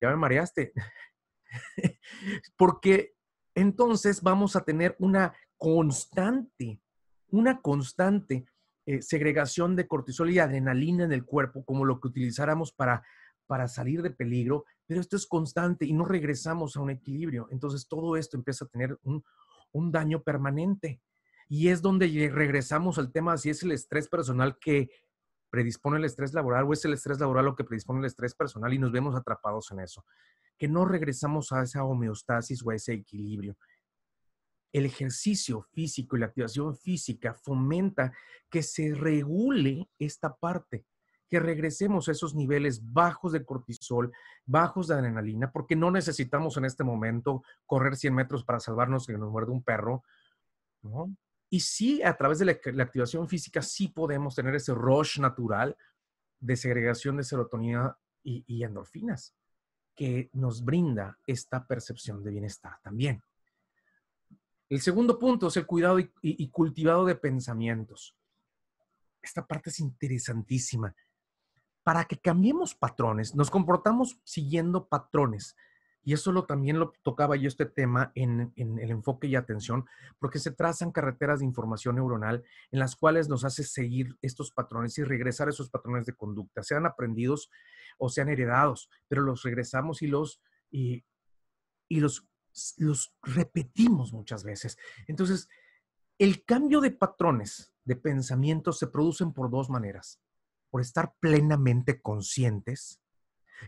Ya 0.00 0.10
me 0.10 0.16
mareaste. 0.16 0.72
Porque 2.56 3.16
entonces 3.56 4.22
vamos 4.22 4.54
a 4.54 4.60
tener 4.60 4.94
una 5.00 5.34
constante, 5.56 6.80
una 7.30 7.60
constante 7.60 8.46
eh, 8.86 9.02
segregación 9.02 9.76
de 9.76 9.88
cortisol 9.88 10.30
y 10.30 10.38
adrenalina 10.38 11.04
en 11.04 11.12
el 11.12 11.24
cuerpo, 11.24 11.64
como 11.64 11.84
lo 11.84 12.00
que 12.00 12.08
utilizáramos 12.08 12.72
para, 12.72 13.04
para 13.48 13.66
salir 13.66 14.02
de 14.02 14.12
peligro, 14.12 14.64
pero 14.86 15.00
esto 15.00 15.16
es 15.16 15.26
constante 15.26 15.84
y 15.84 15.92
no 15.92 16.04
regresamos 16.04 16.76
a 16.76 16.80
un 16.80 16.90
equilibrio. 16.90 17.48
Entonces 17.50 17.88
todo 17.88 18.16
esto 18.16 18.36
empieza 18.36 18.64
a 18.64 18.68
tener 18.68 18.96
un, 19.02 19.24
un 19.72 19.90
daño 19.90 20.22
permanente. 20.22 21.02
Y 21.48 21.68
es 21.68 21.82
donde 21.82 22.30
regresamos 22.32 22.98
al 22.98 23.10
tema 23.10 23.36
si 23.36 23.50
es 23.50 23.64
el 23.64 23.72
estrés 23.72 24.08
personal 24.08 24.56
que 24.60 24.90
predispone 25.50 25.96
el 25.96 26.04
estrés 26.04 26.32
laboral 26.34 26.64
o 26.64 26.72
es 26.72 26.84
el 26.84 26.92
estrés 26.92 27.18
laboral 27.18 27.46
lo 27.46 27.56
que 27.56 27.64
predispone 27.64 27.98
el 28.00 28.04
estrés 28.04 28.34
personal 28.34 28.72
y 28.72 28.78
nos 28.78 28.92
vemos 28.92 29.16
atrapados 29.16 29.72
en 29.72 29.80
eso. 29.80 30.04
Que 30.56 30.68
no 30.68 30.84
regresamos 30.84 31.50
a 31.52 31.62
esa 31.62 31.84
homeostasis 31.84 32.62
o 32.64 32.70
a 32.70 32.76
ese 32.76 32.92
equilibrio 32.92 33.56
el 34.72 34.86
ejercicio 34.86 35.62
físico 35.72 36.16
y 36.16 36.20
la 36.20 36.26
activación 36.26 36.76
física 36.76 37.34
fomenta 37.34 38.12
que 38.50 38.62
se 38.62 38.94
regule 38.94 39.88
esta 39.98 40.34
parte, 40.34 40.84
que 41.28 41.40
regresemos 41.40 42.08
a 42.08 42.12
esos 42.12 42.34
niveles 42.34 42.92
bajos 42.92 43.32
de 43.32 43.44
cortisol, 43.44 44.12
bajos 44.46 44.88
de 44.88 44.94
adrenalina, 44.94 45.50
porque 45.50 45.76
no 45.76 45.90
necesitamos 45.90 46.56
en 46.56 46.64
este 46.64 46.84
momento 46.84 47.42
correr 47.66 47.96
100 47.96 48.14
metros 48.14 48.44
para 48.44 48.60
salvarnos 48.60 49.06
que 49.06 49.18
nos 49.18 49.30
muerde 49.30 49.52
un 49.52 49.62
perro, 49.62 50.02
¿no? 50.82 51.14
Y 51.50 51.60
sí, 51.60 52.02
a 52.02 52.16
través 52.16 52.38
de 52.38 52.44
la, 52.44 52.82
activación 52.82 53.28
física, 53.28 53.62
sí 53.62 53.88
podemos 53.88 54.34
tener 54.34 54.54
ese 54.54 54.74
rush 54.74 55.18
natural 55.18 55.76
de 56.40 56.56
segregación 56.56 57.16
de 57.16 57.24
serotonina 57.24 57.96
y, 58.22 58.62
endorfinas 58.62 59.34
que 59.94 60.28
nos 60.34 60.62
brinda 60.62 61.18
esta 61.26 61.66
percepción 61.66 62.22
de 62.22 62.30
bienestar 62.30 62.78
también. 62.82 63.22
El 64.68 64.80
segundo 64.82 65.18
punto 65.18 65.48
es 65.48 65.56
el 65.56 65.66
cuidado 65.66 65.98
y 65.98 66.48
cultivado 66.50 67.06
de 67.06 67.14
pensamientos. 67.14 68.14
Esta 69.22 69.46
parte 69.46 69.70
es 69.70 69.80
interesantísima 69.80 70.94
para 71.88 72.04
que 72.04 72.18
cambiemos 72.18 72.74
patrones, 72.74 73.34
nos 73.34 73.50
comportamos 73.50 74.20
siguiendo 74.22 74.88
patrones. 74.88 75.56
Y 76.04 76.12
eso 76.12 76.32
lo, 76.32 76.44
también 76.44 76.78
lo 76.78 76.92
tocaba 77.02 77.34
yo 77.34 77.48
este 77.48 77.64
tema 77.64 78.12
en, 78.14 78.52
el 78.56 78.90
enfoque 78.90 79.26
y 79.26 79.36
atención, 79.36 79.86
porque 80.18 80.38
se 80.38 80.50
trazan 80.50 80.92
carreteras 80.92 81.38
de 81.38 81.46
información 81.46 81.94
neuronal 81.94 82.44
en 82.72 82.78
las 82.78 82.94
cuales 82.94 83.30
nos 83.30 83.42
hace 83.42 83.64
seguir 83.64 84.18
estos 84.20 84.50
patrones 84.50 84.98
y 84.98 85.02
regresar 85.02 85.48
a 85.48 85.50
esos 85.50 85.70
patrones 85.70 86.04
de 86.04 86.12
conducta, 86.12 86.62
sean 86.62 86.84
aprendidos 86.84 87.50
o 87.96 88.10
sean 88.10 88.28
heredados, 88.28 88.90
pero 89.08 89.22
los 89.22 89.42
regresamos 89.42 90.02
y 90.02 90.08
los, 90.08 90.42
y, 90.70 91.06
y 91.88 92.00
los, 92.00 92.28
los 92.76 93.14
repetimos 93.22 94.12
muchas 94.12 94.44
veces. 94.44 94.76
Entonces, 95.06 95.48
el 96.18 96.44
cambio 96.44 96.82
de 96.82 96.90
patrones 96.90 97.72
de 97.86 97.96
pensamiento 97.96 98.74
se 98.74 98.88
producen 98.88 99.32
por 99.32 99.48
dos 99.48 99.70
maneras 99.70 100.20
por 100.70 100.80
estar 100.80 101.14
plenamente 101.20 102.00
conscientes. 102.00 103.00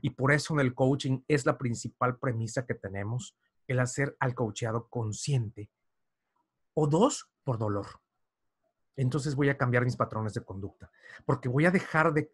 Y 0.02 0.10
por 0.10 0.32
eso 0.32 0.54
en 0.54 0.60
el 0.60 0.74
coaching 0.74 1.22
es 1.28 1.46
la 1.46 1.58
principal 1.58 2.18
premisa 2.18 2.66
que 2.66 2.74
tenemos, 2.74 3.36
el 3.66 3.80
hacer 3.80 4.16
al 4.20 4.34
coacheado 4.34 4.88
consciente. 4.88 5.70
O 6.74 6.86
dos, 6.86 7.30
por 7.44 7.58
dolor. 7.58 7.86
Entonces 9.00 9.34
voy 9.34 9.48
a 9.48 9.56
cambiar 9.56 9.84
mis 9.84 9.96
patrones 9.96 10.34
de 10.34 10.44
conducta, 10.44 10.90
porque 11.24 11.48
voy 11.48 11.64
a 11.64 11.70
dejar 11.70 12.12
de, 12.12 12.30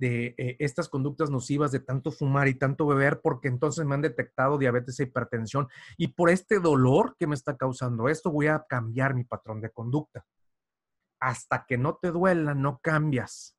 eh, 0.00 0.56
estas 0.58 0.88
conductas 0.88 1.28
nocivas 1.28 1.72
de 1.72 1.80
tanto 1.80 2.10
fumar 2.10 2.48
y 2.48 2.54
tanto 2.54 2.86
beber, 2.86 3.20
porque 3.20 3.48
entonces 3.48 3.84
me 3.84 3.94
han 3.94 4.00
detectado 4.00 4.56
diabetes 4.56 4.98
e 4.98 5.02
hipertensión. 5.02 5.68
Y 5.98 6.08
por 6.08 6.30
este 6.30 6.58
dolor 6.58 7.16
que 7.18 7.26
me 7.26 7.34
está 7.34 7.56
causando 7.56 8.08
esto, 8.08 8.30
voy 8.30 8.46
a 8.46 8.64
cambiar 8.66 9.14
mi 9.14 9.24
patrón 9.24 9.60
de 9.60 9.70
conducta. 9.70 10.24
Hasta 11.20 11.66
que 11.66 11.76
no 11.76 11.96
te 11.96 12.10
duela, 12.12 12.54
no 12.54 12.78
cambias. 12.78 13.58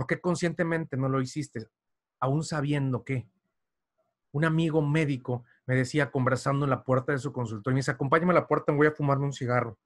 ¿Por 0.00 0.06
qué 0.06 0.18
conscientemente 0.18 0.96
no 0.96 1.10
lo 1.10 1.20
hiciste? 1.20 1.68
Aún 2.20 2.42
sabiendo 2.42 3.04
que 3.04 3.28
un 4.32 4.46
amigo 4.46 4.80
médico 4.80 5.44
me 5.66 5.74
decía, 5.74 6.10
conversando 6.10 6.64
en 6.64 6.70
la 6.70 6.84
puerta 6.84 7.12
de 7.12 7.18
su 7.18 7.34
consultorio, 7.34 7.74
me 7.74 7.80
dice, 7.80 7.90
acompáñame 7.90 8.32
a 8.32 8.36
la 8.36 8.46
puerta, 8.46 8.72
voy 8.72 8.86
a 8.86 8.92
fumarme 8.92 9.26
un 9.26 9.34
cigarro. 9.34 9.78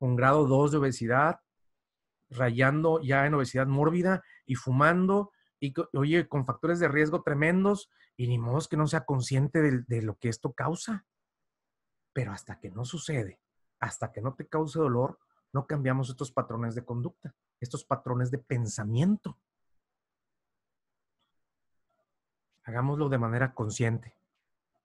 Un 0.00 0.16
grado 0.16 0.48
2 0.48 0.72
de 0.72 0.78
obesidad, 0.78 1.38
rayando 2.30 3.00
ya 3.00 3.24
en 3.24 3.34
obesidad 3.34 3.68
mórbida 3.68 4.24
y 4.44 4.56
fumando, 4.56 5.30
y 5.60 5.72
oye, 5.92 6.26
con 6.26 6.44
factores 6.44 6.80
de 6.80 6.88
riesgo 6.88 7.22
tremendos, 7.22 7.90
y 8.16 8.26
ni 8.26 8.38
modo 8.38 8.66
que 8.68 8.76
no 8.76 8.88
sea 8.88 9.04
consciente 9.04 9.62
de 9.86 10.02
lo 10.02 10.16
que 10.16 10.30
esto 10.30 10.52
causa. 10.52 11.06
Pero 12.12 12.32
hasta 12.32 12.58
que 12.58 12.72
no 12.72 12.84
sucede, 12.84 13.38
hasta 13.78 14.10
que 14.10 14.20
no 14.20 14.34
te 14.34 14.48
cause 14.48 14.80
dolor, 14.80 15.20
no 15.52 15.66
cambiamos 15.66 16.08
estos 16.10 16.32
patrones 16.32 16.74
de 16.74 16.84
conducta 16.84 17.34
estos 17.62 17.84
patrones 17.84 18.30
de 18.30 18.38
pensamiento. 18.38 19.38
Hagámoslo 22.64 23.08
de 23.08 23.18
manera 23.18 23.54
consciente. 23.54 24.16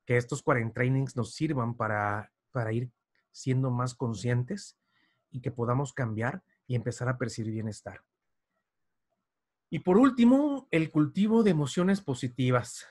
Que 0.06 0.16
estos 0.16 0.42
40 0.42 0.74
trainings 0.74 1.16
nos 1.16 1.34
sirvan 1.34 1.76
para, 1.76 2.32
para 2.52 2.72
ir 2.72 2.92
siendo 3.32 3.72
más 3.72 3.94
conscientes 3.94 4.78
y 5.32 5.42
que 5.42 5.52
podamos 5.52 5.92
cambiar 5.92 6.44
y 6.66 6.76
empezar 6.76 7.10
a 7.10 7.18
percibir 7.18 7.52
bienestar. 7.52 8.04
Y 9.70 9.80
por 9.80 9.98
último, 9.98 10.68
el 10.72 10.92
cultivo 10.92 11.44
de 11.44 11.52
emociones 11.52 12.00
positivas. 12.00 12.86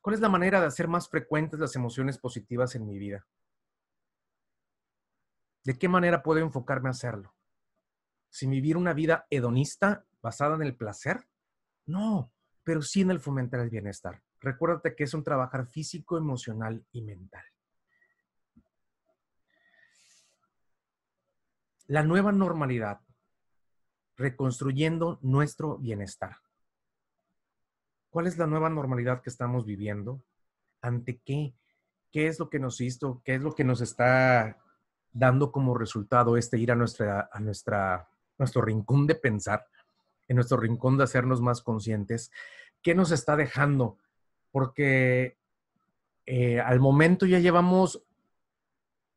¿Cuál 0.00 0.14
es 0.14 0.20
la 0.20 0.28
manera 0.28 0.60
de 0.60 0.66
hacer 0.66 0.88
más 0.88 1.08
frecuentes 1.08 1.60
las 1.60 1.76
emociones 1.76 2.18
positivas 2.18 2.74
en 2.74 2.86
mi 2.86 2.98
vida? 2.98 3.24
¿De 5.64 5.78
qué 5.78 5.88
manera 5.88 6.22
puedo 6.22 6.40
enfocarme 6.40 6.88
a 6.88 6.92
hacerlo? 6.92 7.34
sin 8.32 8.50
vivir 8.50 8.78
una 8.78 8.94
vida 8.94 9.26
hedonista 9.28 10.06
basada 10.22 10.56
en 10.56 10.62
el 10.62 10.74
placer? 10.74 11.28
No, 11.84 12.32
pero 12.64 12.80
sí 12.80 13.02
en 13.02 13.10
el 13.10 13.20
fomentar 13.20 13.60
el 13.60 13.68
bienestar. 13.68 14.22
Recuérdate 14.40 14.96
que 14.96 15.04
es 15.04 15.12
un 15.12 15.22
trabajar 15.22 15.66
físico, 15.66 16.16
emocional 16.16 16.84
y 16.92 17.02
mental. 17.02 17.44
La 21.86 22.02
nueva 22.02 22.32
normalidad, 22.32 23.00
reconstruyendo 24.16 25.18
nuestro 25.20 25.76
bienestar. 25.76 26.36
¿Cuál 28.08 28.26
es 28.26 28.38
la 28.38 28.46
nueva 28.46 28.70
normalidad 28.70 29.20
que 29.20 29.28
estamos 29.28 29.66
viviendo? 29.66 30.22
¿Ante 30.80 31.18
qué? 31.18 31.54
¿Qué 32.10 32.28
es 32.28 32.38
lo 32.38 32.48
que 32.48 32.58
nos 32.58 32.80
hizo? 32.80 33.20
¿Qué 33.24 33.34
es 33.34 33.42
lo 33.42 33.54
que 33.54 33.64
nos 33.64 33.82
está 33.82 34.61
dando 35.12 35.52
como 35.52 35.74
resultado 35.74 36.36
este 36.36 36.58
ir 36.58 36.72
a 36.72 36.74
nuestra, 36.74 37.28
a 37.32 37.40
nuestra 37.40 38.08
nuestro 38.38 38.62
rincón 38.62 39.06
de 39.06 39.14
pensar, 39.14 39.66
en 40.28 40.36
nuestro 40.36 40.58
rincón 40.58 40.98
de 40.98 41.04
hacernos 41.04 41.40
más 41.40 41.62
conscientes, 41.62 42.30
¿qué 42.82 42.94
nos 42.94 43.10
está 43.10 43.36
dejando? 43.36 43.98
Porque 44.50 45.38
eh, 46.26 46.60
al 46.60 46.80
momento 46.80 47.26
ya 47.26 47.38
llevamos 47.38 48.02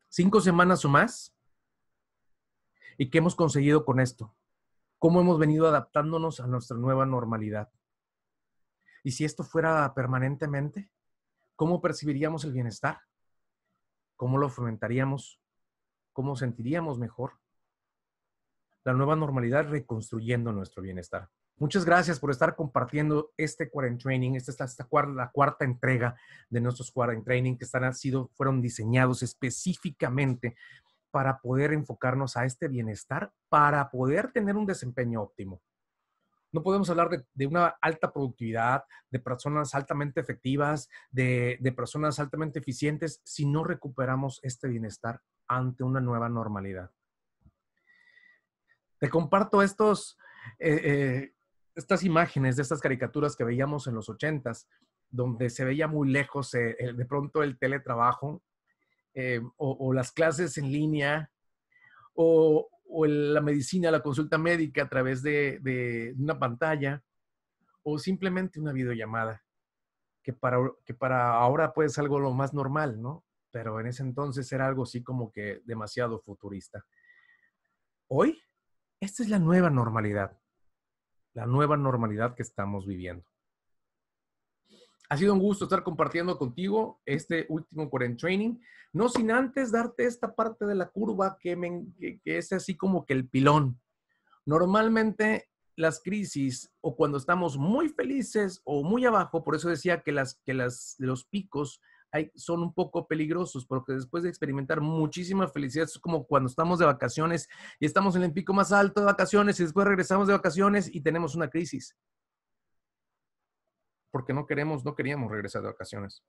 cinco 0.10 0.42
semanas 0.42 0.86
o 0.86 0.90
más. 0.90 1.34
¿Y 2.98 3.10
qué 3.10 3.18
hemos 3.18 3.36
conseguido 3.36 3.84
con 3.84 4.00
esto? 4.00 4.34
¿Cómo 5.00 5.20
hemos 5.20 5.38
venido 5.38 5.68
adaptándonos 5.68 6.40
a 6.40 6.48
nuestra 6.48 6.78
nueva 6.78 7.06
normalidad? 7.06 7.70
¿Y 9.04 9.12
si 9.12 9.26
esto 9.26 9.44
fuera 9.44 9.94
permanentemente? 9.94 10.90
¿Cómo 11.56 11.82
percibiríamos 11.82 12.46
el 12.46 12.54
bienestar? 12.54 13.02
¿Cómo 14.16 14.38
lo 14.38 14.50
fomentaríamos? 14.50 15.40
¿Cómo 16.16 16.36
sentiríamos 16.36 16.98
mejor? 16.98 17.34
la 18.86 18.94
nueva 18.94 19.16
normalidad 19.16 19.68
reconstruyendo 19.68 20.54
nuestro 20.54 20.82
bienestar. 20.84 21.28
Muchas 21.58 21.86
gracias 21.86 22.20
por 22.20 22.32
estar 22.32 22.56
compartiendo 22.56 23.32
este 23.36 23.70
Quarant 23.70 24.02
Training. 24.02 24.34
Esta 24.36 24.66
es 24.66 24.78
la 25.16 25.32
cuarta 25.32 25.66
entrega 25.66 26.16
de 26.50 26.62
nuestros 26.62 26.92
Quarant 26.92 27.26
Training 27.26 27.58
que 27.58 27.66
están, 27.66 27.92
sido, 27.96 28.30
fueron 28.36 28.62
diseñados 28.62 29.24
específicamente 29.24 30.56
para 31.10 31.40
poder 31.40 31.74
enfocarnos 31.74 32.38
a 32.38 32.46
este 32.46 32.68
bienestar, 32.68 33.32
para 33.50 33.90
poder 33.90 34.32
tener 34.32 34.56
un 34.56 34.66
desempeño 34.66 35.22
óptimo. 35.22 35.62
No 36.52 36.62
podemos 36.62 36.90
hablar 36.90 37.10
de, 37.34 37.48
una 37.48 37.76
alta 37.82 38.14
productividad, 38.14 38.84
de 39.10 39.20
personas 39.20 39.74
altamente 39.74 40.20
efectivas, 40.20 40.90
de 41.10 41.74
personas 41.76 42.20
altamente 42.20 42.60
eficientes, 42.60 43.20
si 43.24 43.46
no 43.46 43.64
recuperamos 43.64 44.40
este 44.44 44.68
bienestar 44.68 45.22
ante 45.48 45.84
una 45.84 46.00
nueva 46.00 46.30
normalidad. 46.30 46.92
Te 49.00 49.10
comparto 49.10 49.62
estos, 49.62 50.18
eh, 50.60 50.82
eh, 50.84 51.34
estas 51.76 52.04
imágenes 52.04 52.56
de 52.56 52.64
estas 52.64 52.82
caricaturas 52.82 53.36
que 53.36 53.44
veíamos 53.44 53.88
en 53.88 53.96
los 53.96 54.10
ochentas, 54.10 54.68
donde 55.10 55.50
se 55.50 55.66
veía 55.66 55.88
muy 55.88 56.10
lejos 56.10 56.54
eh, 56.54 56.76
de 56.96 57.06
pronto 57.06 57.44
el 57.44 57.58
teletrabajo 57.58 58.42
o, 59.58 59.94
las 59.94 60.12
clases 60.12 60.58
en 60.58 60.72
línea 60.72 61.32
o, 62.14 62.68
la 63.08 63.42
medicina, 63.42 63.92
la 63.92 64.02
consulta 64.02 64.38
médica 64.38 64.84
a 64.84 64.90
través 64.90 65.22
de, 65.22 66.14
una 66.18 66.38
pantalla 66.38 67.02
o 67.84 67.98
simplemente 67.98 68.60
una 68.60 68.74
videollamada, 68.74 69.44
que 70.22 70.34
para, 70.34 70.58
que 70.86 70.94
para 70.94 71.34
ahora 71.34 71.74
puede 71.74 71.90
ser 71.90 72.04
algo 72.04 72.20
lo 72.20 72.34
más 72.34 72.54
normal, 72.54 73.02
¿no? 73.02 73.24
Pero 73.56 73.80
en 73.80 73.88
ese 73.88 74.04
entonces 74.04 74.52
era 74.52 74.68
algo 74.68 74.84
así 74.84 75.02
como 75.02 75.32
que 75.32 75.62
demasiado 75.64 76.20
futurista. 76.20 76.86
Hoy 78.10 78.38
esta 79.00 79.24
es 79.24 79.30
la 79.30 79.40
nueva 79.40 79.70
normalidad, 79.70 80.38
la 81.34 81.46
nueva 81.46 81.78
normalidad 81.78 82.36
que 82.36 82.44
estamos 82.44 82.86
viviendo. 82.86 83.24
Ha 85.08 85.16
sido 85.16 85.32
un 85.32 85.40
gusto 85.40 85.64
estar 85.64 85.84
compartiendo 85.84 86.38
contigo 86.38 87.00
este 87.06 87.46
último 87.48 87.90
Core 87.90 88.16
Training, 88.16 88.60
no 88.92 89.08
sin 89.08 89.32
antes 89.32 89.72
darte 89.72 90.04
esta 90.04 90.36
parte 90.36 90.66
de 90.66 90.76
la 90.76 90.90
curva 90.90 91.38
que, 91.40 91.56
que 92.26 92.38
es 92.38 92.52
así 92.52 92.76
como 92.76 93.06
que 93.06 93.14
el 93.14 93.30
pilón. 93.30 93.80
Normalmente 94.46 95.48
las 95.78 96.02
crisis 96.04 96.74
o 96.82 96.98
cuando 96.98 97.18
estamos 97.18 97.58
muy 97.58 97.88
felices 97.88 98.62
o 98.66 98.84
muy 98.84 99.06
abajo, 99.06 99.46
por 99.46 99.56
eso 99.56 99.70
decía 99.70 100.02
que, 100.02 100.12
las, 100.12 100.42
que 100.44 100.54
los 100.54 101.26
picos 101.30 101.80
son 102.36 102.62
un 102.62 102.74
poco 102.74 103.08
peligrosos 103.08 103.66
porque 103.66 103.94
después 103.94 104.24
de 104.24 104.30
experimentar 104.30 104.82
muchísima 104.82 105.48
felicidad, 105.48 105.86
es 105.86 106.00
como 106.00 106.26
cuando 106.26 106.50
estamos 106.50 106.80
de 106.80 106.86
vacaciones 106.86 107.48
y 107.80 107.86
estamos 107.86 108.16
en 108.16 108.24
el 108.24 108.34
pico 108.34 108.54
más 108.54 108.72
alto 108.72 109.02
de 109.02 109.06
vacaciones 109.06 109.60
y 109.60 109.64
después 109.64 109.88
regresamos 109.88 110.28
de 110.28 110.34
vacaciones 110.34 110.94
y 110.94 111.02
tenemos 111.02 111.36
una 111.36 111.50
crisis. 111.50 111.96
Porque 114.12 114.34
no 114.34 114.46
queremos, 114.46 114.86
no 114.86 114.96
queríamos 114.96 115.30
regresar 115.30 115.62
de 115.62 115.70
vacaciones. 115.70 116.24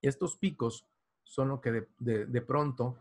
Y 0.00 0.08
estos 0.08 0.36
picos 0.36 0.86
son 1.22 1.48
lo 1.48 1.60
que 1.60 1.86
de, 1.98 2.40
pronto 2.42 2.98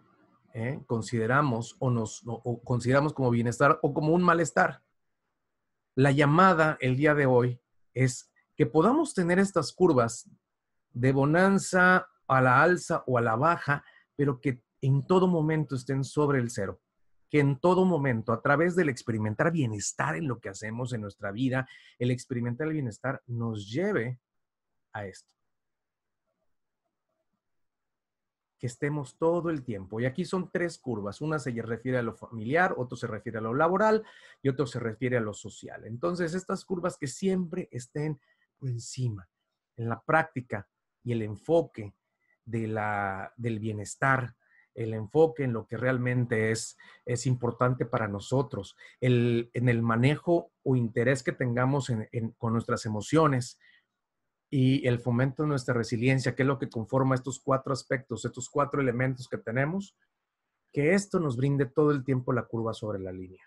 eh, 0.54 0.82
consideramos 0.86 1.76
o 1.80 1.89
nos 1.89 2.21
o 2.26 2.62
consideramos 2.63 3.13
como 3.13 3.30
bienestar 3.30 3.80
o 3.82 3.93
como 3.93 4.13
un 4.13 4.23
malestar. 4.23 4.82
La 5.95 6.12
llamada 6.12 6.78
el 6.82 6.95
día 6.95 7.13
de 7.13 7.26
hoy 7.26 7.62
es 7.93 8.32
que 8.56 8.65
podamos 8.65 9.13
tener 9.13 9.39
estas 9.39 9.73
curvas 9.73 10.30
de 10.94 11.12
bonanza 11.12 12.08
a 12.28 12.42
la 12.42 12.62
alza 12.62 13.04
o 13.08 13.18
a 13.18 13.22
la 13.22 13.36
baja, 13.36 13.84
pero 14.16 14.40
que 14.40 14.64
en 14.82 15.06
todo 15.06 15.28
momento 15.28 15.76
estén 15.76 16.04
sobre 16.04 16.40
el 16.40 16.50
cero. 16.50 16.82
Que 17.30 17.40
en 17.40 17.60
todo 17.60 17.84
momento, 17.86 18.32
a 18.32 18.42
través 18.42 18.76
del 18.76 18.90
experimentar 18.90 19.52
bienestar 19.52 20.16
en 20.16 20.28
lo 20.28 20.40
que 20.40 20.50
hacemos 20.50 20.94
en 20.94 21.02
nuestra 21.02 21.32
vida, 21.32 21.68
el 21.98 22.12
experimentar 22.12 22.68
el 22.68 22.74
bienestar 22.74 23.24
nos 23.26 23.72
lleve 23.72 24.20
a 24.92 25.06
esto. 25.06 25.34
Que 28.60 28.68
estemos 28.68 29.18
todo 29.18 29.50
el 29.50 29.64
tiempo. 29.64 30.00
Y 30.00 30.06
aquí 30.06 30.26
son 30.26 30.52
tres 30.52 30.78
curvas. 30.78 31.22
Una 31.22 31.40
se 31.40 31.52
refiere 31.52 31.98
a 31.98 32.04
lo 32.04 32.14
familiar, 32.14 32.76
otro 32.78 32.96
se 32.96 33.08
refiere 33.08 33.40
a 33.40 33.42
lo 33.42 33.54
laboral 33.54 34.04
y 34.42 34.50
otro 34.50 34.68
se 34.68 34.80
refiere 34.80 35.18
a 35.18 35.22
lo 35.22 35.34
social. 35.34 35.86
Entonces, 35.86 36.34
estas 36.36 36.64
curvas 36.64 36.98
que 36.98 37.08
siempre 37.08 37.68
estén 37.72 38.20
por 38.60 38.70
encima. 38.70 39.28
En 39.76 39.90
la 39.90 40.00
práctica, 40.02 40.68
y 41.04 41.12
el 41.12 41.22
enfoque 41.22 41.94
de 42.46 42.68
la, 42.68 43.34
del 43.38 43.60
bienestar, 43.60 44.36
el 44.74 44.94
enfoque 44.94 45.44
en 45.44 45.54
lo 45.54 45.68
que 45.68 45.78
realmente 45.78 46.52
es, 46.52 46.78
es 47.06 47.26
importante 47.26 47.86
para 47.86 48.08
nosotros, 48.08 48.76
el, 49.00 49.52
en 49.54 49.70
el 49.70 49.82
manejo 49.82 50.52
o 50.63 50.76
interés 50.76 51.22
que 51.22 51.32
tengamos 51.32 51.92
con 52.38 52.54
nuestras 52.54 52.86
emociones 52.86 53.60
y 54.50 54.88
el 54.88 55.00
fomento 55.00 55.44
de 55.44 55.50
nuestra 55.50 55.74
resiliencia, 55.74 56.36
que 56.36 56.44
es 56.44 56.48
lo 56.48 56.60
que 56.60 56.70
conforma 56.70 57.16
estos 57.16 57.39
cuatro 57.39 57.74
aspectos, 57.74 58.26
estos 58.26 58.50
cuatro 58.50 58.82
elementos 58.82 59.28
que 59.28 59.38
tenemos, 59.38 59.96
que 60.72 60.94
esto 60.94 61.20
nos 61.20 61.38
brinde 61.38 61.66
todo 61.66 61.92
el 61.92 62.04
tiempo 62.04 62.34
la 62.34 62.46
curva 62.46 62.74
sobre 62.74 63.00
la 63.00 63.12
línea. 63.12 63.44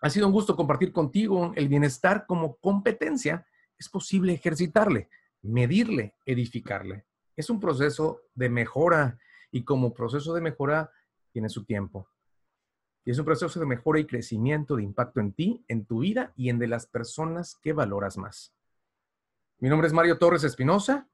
Ha 0.00 0.10
sido 0.10 0.26
un 0.26 0.32
gusto 0.32 0.56
compartir 0.56 0.92
contigo 0.92 1.52
el 1.54 1.68
bienestar 1.68 2.26
como 2.26 2.56
competencia. 2.56 3.46
Es 3.78 3.88
posible 3.88 4.32
ejercitarle 4.32 5.08
medirle, 5.42 6.14
edificarle. 6.24 7.04
Es 7.36 7.50
un 7.50 7.60
proceso 7.60 8.22
de 8.34 8.48
mejora 8.48 9.18
y 9.50 9.64
como 9.64 9.92
proceso 9.92 10.32
de 10.34 10.40
mejora 10.40 10.90
tiene 11.32 11.48
su 11.48 11.64
tiempo. 11.64 12.08
Y 13.04 13.10
es 13.10 13.18
un 13.18 13.24
proceso 13.24 13.58
de 13.58 13.66
mejora 13.66 13.98
y 13.98 14.06
crecimiento 14.06 14.76
de 14.76 14.84
impacto 14.84 15.20
en 15.20 15.32
ti, 15.32 15.64
en 15.68 15.84
tu 15.84 16.00
vida 16.00 16.32
y 16.36 16.48
en 16.50 16.58
de 16.58 16.68
las 16.68 16.86
personas 16.86 17.56
que 17.60 17.72
valoras 17.72 18.16
más. 18.16 18.52
Mi 19.58 19.68
nombre 19.68 19.88
es 19.88 19.92
Mario 19.92 20.18
Torres 20.18 20.44
Espinosa 20.44 21.08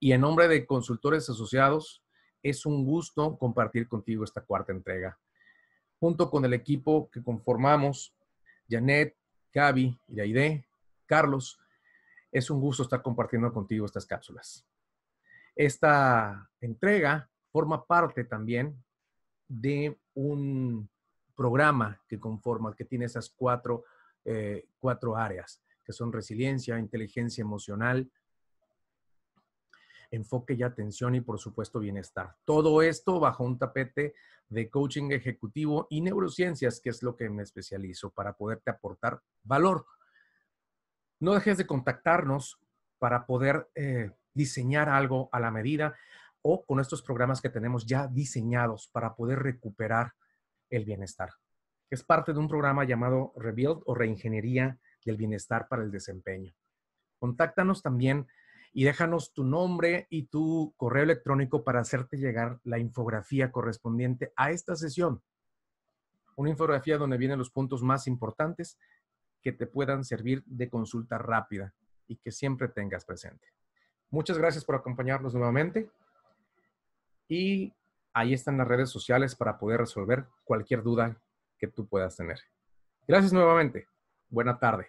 y 0.00 0.12
en 0.12 0.22
nombre 0.22 0.48
de 0.48 0.66
Consultores 0.66 1.28
Asociados 1.28 2.02
es 2.42 2.66
un 2.66 2.84
gusto 2.84 3.36
compartir 3.38 3.86
contigo 3.86 4.24
esta 4.24 4.40
cuarta 4.40 4.72
entrega. 4.72 5.18
Junto 6.00 6.30
con 6.30 6.44
el 6.44 6.54
equipo 6.54 7.08
que 7.10 7.22
conformamos, 7.22 8.14
Janet, 8.68 9.14
Gaby, 9.52 9.96
Iraide, 10.08 10.64
Carlos, 11.06 11.61
es 12.32 12.50
un 12.50 12.60
gusto 12.60 12.82
estar 12.82 13.02
compartiendo 13.02 13.52
contigo 13.52 13.84
estas 13.84 14.06
cápsulas. 14.06 14.66
Esta 15.54 16.50
entrega 16.60 17.30
forma 17.50 17.84
parte 17.84 18.24
también 18.24 18.82
de 19.46 19.98
un 20.14 20.88
programa 21.36 22.00
que 22.08 22.18
conforma, 22.18 22.74
que 22.74 22.86
tiene 22.86 23.04
esas 23.04 23.28
cuatro, 23.28 23.84
eh, 24.24 24.66
cuatro 24.78 25.14
áreas, 25.14 25.62
que 25.84 25.92
son 25.92 26.10
resiliencia, 26.10 26.78
inteligencia 26.78 27.42
emocional, 27.42 28.10
enfoque 30.10 30.54
y 30.54 30.62
atención 30.62 31.14
y 31.14 31.20
por 31.20 31.38
supuesto 31.38 31.80
bienestar. 31.80 32.34
Todo 32.46 32.80
esto 32.80 33.20
bajo 33.20 33.44
un 33.44 33.58
tapete 33.58 34.14
de 34.48 34.70
coaching 34.70 35.10
ejecutivo 35.10 35.86
y 35.90 36.00
neurociencias, 36.00 36.80
que 36.80 36.90
es 36.90 37.02
lo 37.02 37.16
que 37.16 37.28
me 37.28 37.42
especializo 37.42 38.10
para 38.10 38.34
poderte 38.34 38.70
aportar 38.70 39.20
valor 39.42 39.86
no 41.22 41.34
dejes 41.34 41.56
de 41.56 41.68
contactarnos 41.68 42.58
para 42.98 43.26
poder 43.26 43.70
eh, 43.76 44.10
diseñar 44.34 44.88
algo 44.88 45.28
a 45.30 45.38
la 45.38 45.52
medida 45.52 45.94
o 46.42 46.64
con 46.64 46.80
estos 46.80 47.00
programas 47.00 47.40
que 47.40 47.48
tenemos 47.48 47.86
ya 47.86 48.08
diseñados 48.08 48.88
para 48.88 49.14
poder 49.14 49.38
recuperar 49.38 50.14
el 50.68 50.84
bienestar. 50.84 51.30
Es 51.90 52.02
parte 52.02 52.32
de 52.32 52.40
un 52.40 52.48
programa 52.48 52.82
llamado 52.82 53.32
Rebuild 53.36 53.82
o 53.86 53.94
Reingeniería 53.94 54.78
del 55.04 55.16
Bienestar 55.16 55.68
para 55.68 55.84
el 55.84 55.92
Desempeño. 55.92 56.54
Contáctanos 57.20 57.82
también 57.82 58.26
y 58.72 58.82
déjanos 58.82 59.32
tu 59.32 59.44
nombre 59.44 60.08
y 60.10 60.24
tu 60.24 60.74
correo 60.76 61.04
electrónico 61.04 61.62
para 61.62 61.78
hacerte 61.78 62.16
llegar 62.16 62.58
la 62.64 62.80
infografía 62.80 63.52
correspondiente 63.52 64.32
a 64.34 64.50
esta 64.50 64.74
sesión. 64.74 65.22
Una 66.34 66.50
infografía 66.50 66.98
donde 66.98 67.16
vienen 67.16 67.38
los 67.38 67.50
puntos 67.50 67.80
más 67.84 68.08
importantes 68.08 68.76
que 69.42 69.52
te 69.52 69.66
puedan 69.66 70.04
servir 70.04 70.42
de 70.46 70.68
consulta 70.68 71.18
rápida 71.18 71.74
y 72.06 72.16
que 72.16 72.30
siempre 72.30 72.68
tengas 72.68 73.04
presente. 73.04 73.48
Muchas 74.10 74.38
gracias 74.38 74.64
por 74.64 74.76
acompañarnos 74.76 75.34
nuevamente 75.34 75.90
y 77.28 77.72
ahí 78.12 78.34
están 78.34 78.58
las 78.58 78.68
redes 78.68 78.90
sociales 78.90 79.34
para 79.34 79.58
poder 79.58 79.80
resolver 79.80 80.26
cualquier 80.44 80.82
duda 80.82 81.20
que 81.58 81.68
tú 81.68 81.86
puedas 81.86 82.16
tener. 82.16 82.38
Gracias 83.06 83.32
nuevamente. 83.32 83.86
Buena 84.28 84.58
tarde. 84.58 84.88